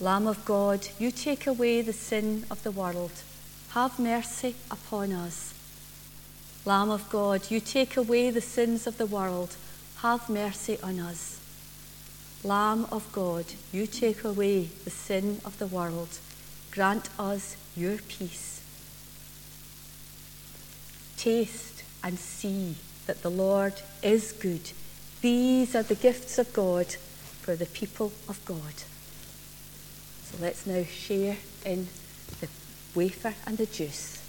Lamb 0.00 0.26
of 0.26 0.44
God, 0.44 0.88
you 0.98 1.10
take 1.10 1.46
away 1.46 1.82
the 1.82 1.92
sin 1.92 2.44
of 2.50 2.62
the 2.62 2.70
world. 2.70 3.12
Have 3.70 3.98
mercy 3.98 4.54
upon 4.70 5.12
us. 5.12 5.54
Lamb 6.64 6.90
of 6.90 7.08
God, 7.10 7.50
you 7.50 7.60
take 7.60 7.96
away 7.96 8.30
the 8.30 8.40
sins 8.40 8.86
of 8.86 8.98
the 8.98 9.06
world. 9.06 9.56
Have 9.98 10.28
mercy 10.28 10.78
on 10.82 10.98
us. 11.00 11.38
Lamb 12.42 12.86
of 12.90 13.10
God, 13.12 13.44
you 13.72 13.86
take 13.86 14.24
away 14.24 14.64
the 14.84 14.90
sin 14.90 15.40
of 15.44 15.58
the 15.58 15.66
world. 15.66 16.18
Grant 16.70 17.08
us 17.18 17.56
your 17.76 17.98
peace. 17.98 18.62
Taste 21.16 21.82
and 22.02 22.18
see 22.18 22.76
that 23.06 23.22
the 23.22 23.30
Lord 23.30 23.74
is 24.02 24.32
good. 24.32 24.72
These 25.20 25.74
are 25.74 25.82
the 25.82 25.94
gifts 25.94 26.38
of 26.38 26.52
God 26.52 26.86
for 27.42 27.54
the 27.54 27.66
people 27.66 28.12
of 28.28 28.42
God. 28.44 28.74
So 30.24 30.38
let's 30.40 30.66
now 30.66 30.84
share 30.84 31.36
in 31.64 31.88
the 32.40 32.48
wafer 32.94 33.34
and 33.46 33.58
the 33.58 33.66
juice. 33.66 34.19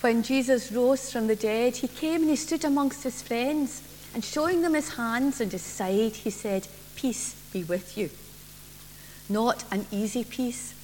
When 0.00 0.22
Jesus 0.22 0.72
rose 0.72 1.12
from 1.12 1.26
the 1.26 1.36
dead, 1.36 1.76
he 1.76 1.88
came 1.88 2.22
and 2.22 2.30
he 2.30 2.36
stood 2.36 2.64
amongst 2.64 3.02
his 3.02 3.20
friends, 3.20 3.82
and 4.14 4.24
showing 4.24 4.62
them 4.62 4.72
his 4.72 4.94
hands 4.94 5.42
and 5.42 5.52
his 5.52 5.62
side, 5.62 6.16
he 6.16 6.30
said, 6.30 6.68
Peace 6.96 7.34
be 7.52 7.64
with 7.64 7.98
you. 7.98 8.08
Not 9.28 9.62
an 9.70 9.86
easy 9.90 10.24
peace, 10.24 10.74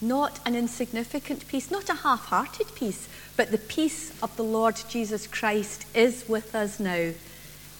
not 0.00 0.38
an 0.46 0.54
insignificant 0.54 1.48
peace, 1.48 1.68
not 1.68 1.90
a 1.90 1.94
half 1.94 2.26
hearted 2.26 2.68
peace, 2.76 3.08
but 3.36 3.50
the 3.50 3.58
peace 3.58 4.12
of 4.22 4.34
the 4.36 4.44
Lord 4.44 4.80
Jesus 4.88 5.26
Christ 5.26 5.84
is 5.92 6.24
with 6.28 6.54
us 6.54 6.78
now. 6.78 7.10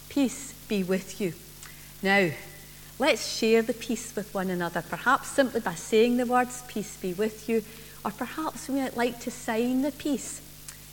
Peace 0.09 0.55
be 0.69 0.83
with 0.83 1.21
you. 1.21 1.35
Now, 2.03 2.31
let's 2.99 3.39
share 3.39 3.63
the 3.63 3.75
peace 3.75 4.15
with 4.17 4.35
one 4.35 4.51
another, 4.51 4.83
perhaps 4.83 5.29
simply 5.29 5.61
by 5.61 5.75
saying 5.75 6.17
the 6.17 6.27
words, 6.27 6.65
Peace 6.67 6.97
be 6.97 7.13
with 7.13 7.49
you, 7.49 7.63
or 8.05 8.11
perhaps 8.11 8.69
we 8.69 8.81
might 8.81 8.97
like 8.97 9.21
to 9.21 9.31
sign 9.31 9.83
the 9.83 9.93
peace 9.93 10.43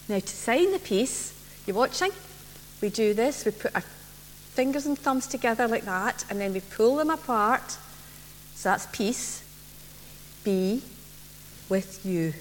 now, 0.10 0.20
to 0.20 0.28
sign 0.28 0.72
the 0.72 0.80
peace, 0.80 1.34
you're 1.66 1.76
watching? 1.76 2.12
We 2.82 2.90
do 2.90 3.14
this, 3.14 3.46
we 3.46 3.52
put 3.52 3.76
our 3.76 3.82
fingers 3.82 4.86
and 4.86 4.98
thumbs 4.98 5.28
together 5.28 5.68
like 5.68 5.86
that, 5.86 6.26
and 6.30 6.40
then 6.40 6.54
we 6.54 6.62
pull 6.62 6.96
them 6.96 7.10
apart. 7.10 7.78
So 8.56 8.70
that's 8.70 8.88
peace. 8.88 9.44
Be 10.44 10.82
with 11.70 12.06
you. 12.06 12.34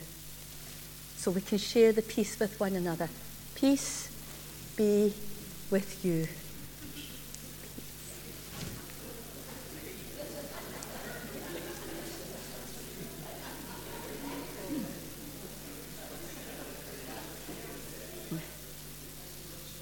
So 1.17 1.31
we 1.31 1.41
can 1.41 1.59
share 1.59 1.93
the 1.93 2.03
peace 2.03 2.39
with 2.39 2.59
one 2.61 2.75
another. 2.75 3.09
Peace 3.55 4.11
be 4.77 5.13
with 5.71 6.05
you. 6.05 6.29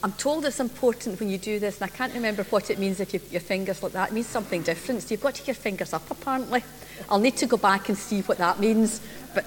I'm 0.05 0.13
told 0.13 0.45
it's 0.45 0.61
important 0.61 1.19
when 1.19 1.31
you 1.31 1.39
do 1.39 1.59
this, 1.59 1.81
and 1.81 1.91
I 1.91 1.97
can't 1.97 2.13
remember 2.13 2.45
what 2.45 2.69
it 2.69 2.79
means 2.79 3.01
if 3.01 3.15
you, 3.15 3.21
your 3.31 3.41
fingers 3.41 3.83
look 3.83 3.95
like 3.95 4.09
that. 4.09 4.11
It 4.11 4.15
means 4.15 4.27
something 4.27 4.61
different. 4.61 5.03
So 5.03 5.13
you've 5.13 5.23
got 5.23 5.35
to 5.37 5.41
keep 5.41 5.47
your 5.47 5.55
fingers 5.55 5.95
up, 5.95 6.11
apparently. 6.11 6.63
I'll 7.09 7.19
need 7.19 7.39
to 7.39 7.47
go 7.47 7.57
back 7.57 7.89
and 7.89 7.97
see 7.97 8.21
what 8.21 8.37
that 8.37 8.61
means. 8.61 9.01
But, 9.35 9.47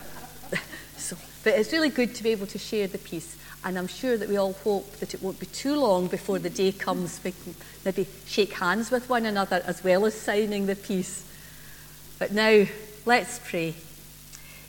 so, 0.97 1.15
but 1.43 1.53
it's 1.53 1.71
really 1.71 1.91
good 1.91 2.15
to 2.15 2.23
be 2.23 2.31
able 2.31 2.47
to 2.47 2.57
share 2.57 2.87
the 2.87 2.97
peace. 2.97 3.37
And 3.63 3.77
I'm 3.77 3.85
sure 3.85 4.17
that 4.17 4.27
we 4.27 4.37
all 4.37 4.53
hope 4.53 4.91
that 4.93 5.13
it 5.13 5.21
won't 5.21 5.39
be 5.39 5.45
too 5.45 5.79
long 5.79 6.07
before 6.07 6.39
the 6.39 6.49
day 6.49 6.71
comes 6.71 7.19
we 7.23 7.33
can 7.33 7.53
maybe 7.85 8.07
shake 8.25 8.53
hands 8.53 8.89
with 8.89 9.07
one 9.11 9.27
another 9.27 9.61
as 9.63 9.83
well 9.83 10.07
as 10.07 10.15
signing 10.15 10.65
the 10.65 10.75
peace. 10.75 11.23
But 12.17 12.31
now, 12.31 12.65
let's 13.05 13.39
pray. 13.47 13.75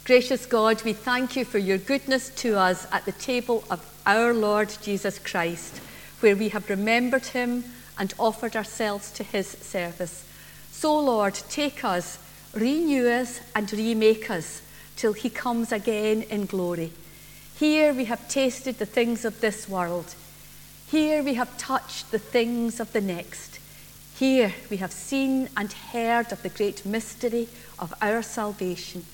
Gracious 0.04 0.44
God, 0.44 0.82
we 0.84 0.92
thank 0.92 1.34
you 1.34 1.46
for 1.46 1.56
your 1.56 1.78
goodness 1.78 2.28
to 2.42 2.58
us 2.58 2.86
at 2.92 3.06
the 3.06 3.12
table 3.12 3.64
of 3.70 3.82
our 4.08 4.32
Lord 4.32 4.74
Jesus 4.80 5.18
Christ, 5.18 5.82
where 6.20 6.34
we 6.34 6.48
have 6.48 6.70
remembered 6.70 7.26
him 7.26 7.62
and 7.98 8.14
offered 8.18 8.56
ourselves 8.56 9.12
to 9.12 9.22
his 9.22 9.46
service. 9.46 10.24
So, 10.72 10.98
Lord, 10.98 11.34
take 11.34 11.84
us, 11.84 12.18
renew 12.54 13.06
us, 13.06 13.42
and 13.54 13.70
remake 13.70 14.30
us 14.30 14.62
till 14.96 15.12
he 15.12 15.28
comes 15.28 15.72
again 15.72 16.22
in 16.22 16.46
glory. 16.46 16.90
Here 17.58 17.92
we 17.92 18.06
have 18.06 18.30
tasted 18.30 18.78
the 18.78 18.86
things 18.86 19.26
of 19.26 19.42
this 19.42 19.68
world. 19.68 20.14
Here 20.90 21.22
we 21.22 21.34
have 21.34 21.58
touched 21.58 22.10
the 22.10 22.18
things 22.18 22.80
of 22.80 22.94
the 22.94 23.02
next. 23.02 23.58
Here 24.18 24.54
we 24.70 24.78
have 24.78 24.92
seen 24.92 25.50
and 25.54 25.70
heard 25.70 26.32
of 26.32 26.42
the 26.42 26.48
great 26.48 26.86
mystery 26.86 27.46
of 27.78 27.92
our 28.00 28.22
salvation. 28.22 29.04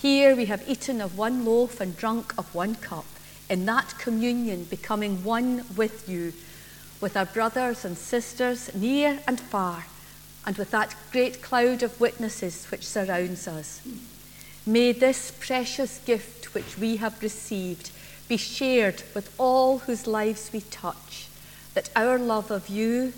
Here 0.00 0.36
we 0.36 0.44
have 0.44 0.62
eaten 0.68 1.00
of 1.00 1.18
one 1.18 1.44
loaf 1.44 1.80
and 1.80 1.96
drunk 1.96 2.34
of 2.38 2.54
one 2.54 2.76
cup, 2.76 3.04
in 3.48 3.66
that 3.66 3.98
communion 3.98 4.64
becoming 4.64 5.24
one 5.24 5.64
with 5.76 6.08
you, 6.08 6.32
with 7.00 7.16
our 7.16 7.26
brothers 7.26 7.84
and 7.84 7.96
sisters 7.96 8.74
near 8.74 9.20
and 9.26 9.40
far, 9.40 9.86
and 10.46 10.56
with 10.56 10.70
that 10.70 10.94
great 11.12 11.42
cloud 11.42 11.82
of 11.82 12.00
witnesses 12.00 12.66
which 12.66 12.86
surrounds 12.86 13.48
us. 13.48 13.80
May 14.66 14.92
this 14.92 15.32
precious 15.40 15.98
gift 16.04 16.54
which 16.54 16.78
we 16.78 16.96
have 16.96 17.22
received 17.22 17.90
be 18.28 18.36
shared 18.36 19.02
with 19.14 19.34
all 19.38 19.78
whose 19.80 20.06
lives 20.06 20.50
we 20.52 20.60
touch, 20.60 21.28
that 21.74 21.90
our 21.96 22.18
love 22.18 22.50
of 22.50 22.68
you 22.68 23.14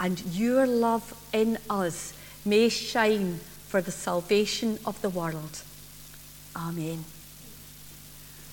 and 0.00 0.20
your 0.26 0.66
love 0.66 1.14
in 1.32 1.58
us 1.70 2.12
may 2.44 2.68
shine 2.68 3.38
for 3.68 3.80
the 3.80 3.92
salvation 3.92 4.78
of 4.84 5.00
the 5.00 5.08
world. 5.08 5.62
Amen. 6.56 7.04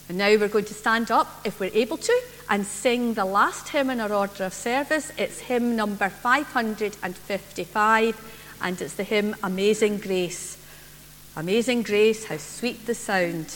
And 0.10 0.18
now 0.18 0.36
we're 0.36 0.48
going 0.48 0.66
to 0.66 0.74
stand 0.74 1.12
up, 1.12 1.42
if 1.46 1.60
we're 1.60 1.70
able 1.72 1.98
to, 1.98 2.22
and 2.50 2.66
sing 2.66 3.14
the 3.14 3.26
last 3.26 3.70
hymn 3.70 3.92
in 3.92 4.00
our 4.00 4.12
order 4.12 4.46
of 4.46 4.56
service. 4.56 5.12
It's 5.18 5.40
hymn 5.40 5.76
number 5.76 6.10
555, 6.10 8.56
and 8.62 8.82
it's 8.82 8.96
the 8.96 9.04
hymn 9.04 9.36
Amazing 9.44 10.00
Grace. 10.00 10.58
Amazing 11.38 11.84
Grace, 11.84 12.26
how 12.26 12.38
sweet 12.38 12.88
the 12.88 12.96
sound. 12.96 13.56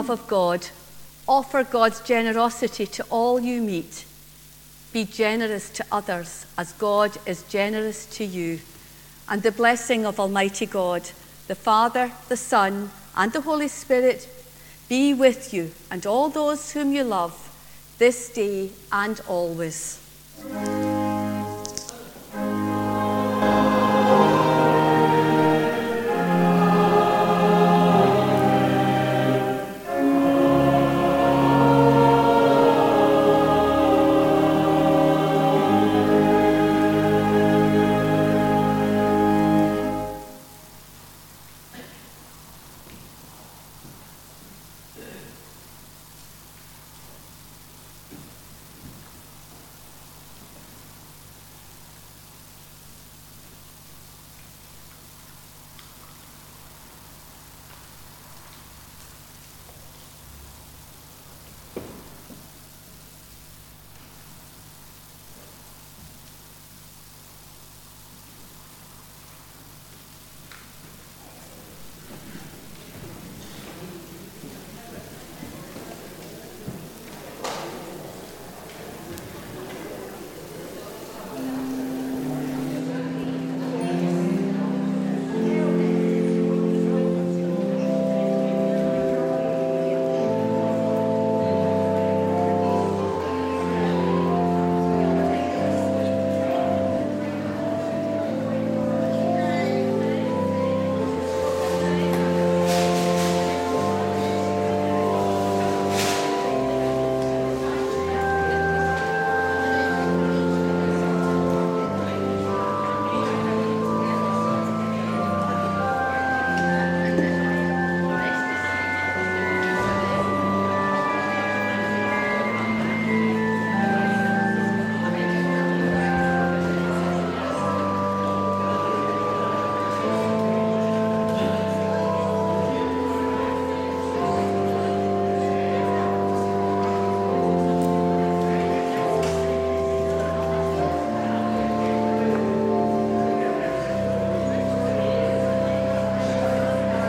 Love 0.00 0.08
of 0.08 0.26
God, 0.28 0.66
offer 1.28 1.62
God's 1.62 2.00
generosity 2.00 2.86
to 2.86 3.04
all 3.10 3.38
you 3.38 3.60
meet. 3.60 4.06
Be 4.94 5.04
generous 5.04 5.68
to 5.68 5.84
others 5.92 6.46
as 6.56 6.72
God 6.72 7.18
is 7.26 7.42
generous 7.42 8.06
to 8.16 8.24
you. 8.24 8.60
And 9.28 9.42
the 9.42 9.52
blessing 9.52 10.06
of 10.06 10.18
Almighty 10.18 10.64
God, 10.64 11.02
the 11.48 11.54
Father, 11.54 12.12
the 12.30 12.38
Son, 12.38 12.90
and 13.14 13.30
the 13.34 13.42
Holy 13.42 13.68
Spirit 13.68 14.26
be 14.88 15.12
with 15.12 15.52
you 15.52 15.70
and 15.90 16.06
all 16.06 16.30
those 16.30 16.72
whom 16.72 16.94
you 16.94 17.04
love 17.04 17.36
this 17.98 18.30
day 18.30 18.70
and 18.90 19.20
always. 19.28 20.00